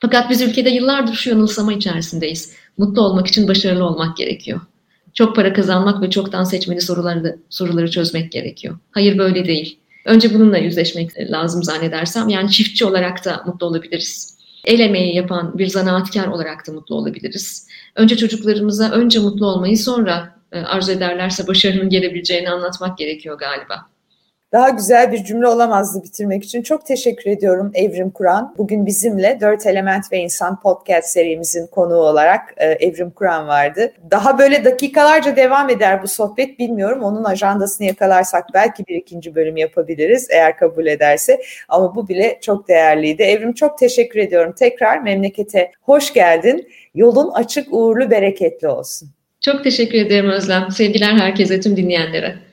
Fakat 0.00 0.30
biz 0.30 0.42
ülkede 0.42 0.70
yıllardır 0.70 1.14
şu 1.14 1.30
yanılsama 1.30 1.72
içerisindeyiz. 1.72 2.52
Mutlu 2.78 3.02
olmak 3.02 3.26
için 3.26 3.48
başarılı 3.48 3.84
olmak 3.84 4.16
gerekiyor. 4.16 4.60
Çok 5.14 5.36
para 5.36 5.52
kazanmak 5.52 6.02
ve 6.02 6.10
çoktan 6.10 6.44
seçmeli 6.44 6.80
soruları 6.80 7.38
soruları 7.48 7.90
çözmek 7.90 8.32
gerekiyor. 8.32 8.78
Hayır 8.90 9.18
böyle 9.18 9.44
değil. 9.44 9.79
Önce 10.04 10.34
bununla 10.34 10.58
yüzleşmek 10.58 11.30
lazım 11.30 11.62
zannedersem. 11.62 12.28
Yani 12.28 12.50
çiftçi 12.50 12.84
olarak 12.84 13.24
da 13.24 13.42
mutlu 13.46 13.66
olabiliriz. 13.66 14.38
El 14.64 14.80
emeği 14.80 15.16
yapan 15.16 15.58
bir 15.58 15.66
zanaatkar 15.66 16.26
olarak 16.26 16.66
da 16.66 16.72
mutlu 16.72 16.94
olabiliriz. 16.94 17.68
Önce 17.96 18.16
çocuklarımıza 18.16 18.90
önce 18.90 19.18
mutlu 19.18 19.46
olmayı 19.46 19.78
sonra 19.78 20.34
e, 20.52 20.58
arzu 20.60 20.92
ederlerse 20.92 21.46
başarının 21.46 21.88
gelebileceğini 21.88 22.50
anlatmak 22.50 22.98
gerekiyor 22.98 23.38
galiba. 23.38 23.89
Daha 24.52 24.68
güzel 24.68 25.12
bir 25.12 25.24
cümle 25.24 25.46
olamazdı 25.46 26.02
bitirmek 26.04 26.44
için. 26.44 26.62
Çok 26.62 26.86
teşekkür 26.86 27.30
ediyorum 27.30 27.70
Evrim 27.74 28.10
Kur'an. 28.10 28.54
Bugün 28.58 28.86
bizimle 28.86 29.38
Dört 29.40 29.66
Element 29.66 30.12
ve 30.12 30.18
İnsan 30.18 30.60
podcast 30.60 31.08
serimizin 31.08 31.66
konuğu 31.66 31.94
olarak 31.94 32.54
e, 32.56 32.66
Evrim 32.66 33.10
Kur'an 33.10 33.48
vardı. 33.48 33.92
Daha 34.10 34.38
böyle 34.38 34.64
dakikalarca 34.64 35.36
devam 35.36 35.70
eder 35.70 36.02
bu 36.02 36.08
sohbet 36.08 36.58
bilmiyorum. 36.58 37.02
Onun 37.02 37.24
ajandasını 37.24 37.86
yakalarsak 37.86 38.44
belki 38.54 38.86
bir 38.86 38.94
ikinci 38.94 39.34
bölüm 39.34 39.56
yapabiliriz 39.56 40.28
eğer 40.30 40.56
kabul 40.56 40.86
ederse. 40.86 41.42
Ama 41.68 41.94
bu 41.94 42.08
bile 42.08 42.38
çok 42.42 42.68
değerliydi. 42.68 43.22
Evrim 43.22 43.52
çok 43.52 43.78
teşekkür 43.78 44.20
ediyorum. 44.20 44.54
Tekrar 44.58 44.98
memlekete 44.98 45.70
hoş 45.82 46.12
geldin. 46.12 46.68
Yolun 46.94 47.30
açık, 47.30 47.72
uğurlu, 47.72 48.10
bereketli 48.10 48.68
olsun. 48.68 49.08
Çok 49.40 49.64
teşekkür 49.64 49.98
ederim 49.98 50.30
Özlem. 50.30 50.70
Sevgiler 50.70 51.12
herkese, 51.12 51.60
tüm 51.60 51.76
dinleyenlere. 51.76 52.49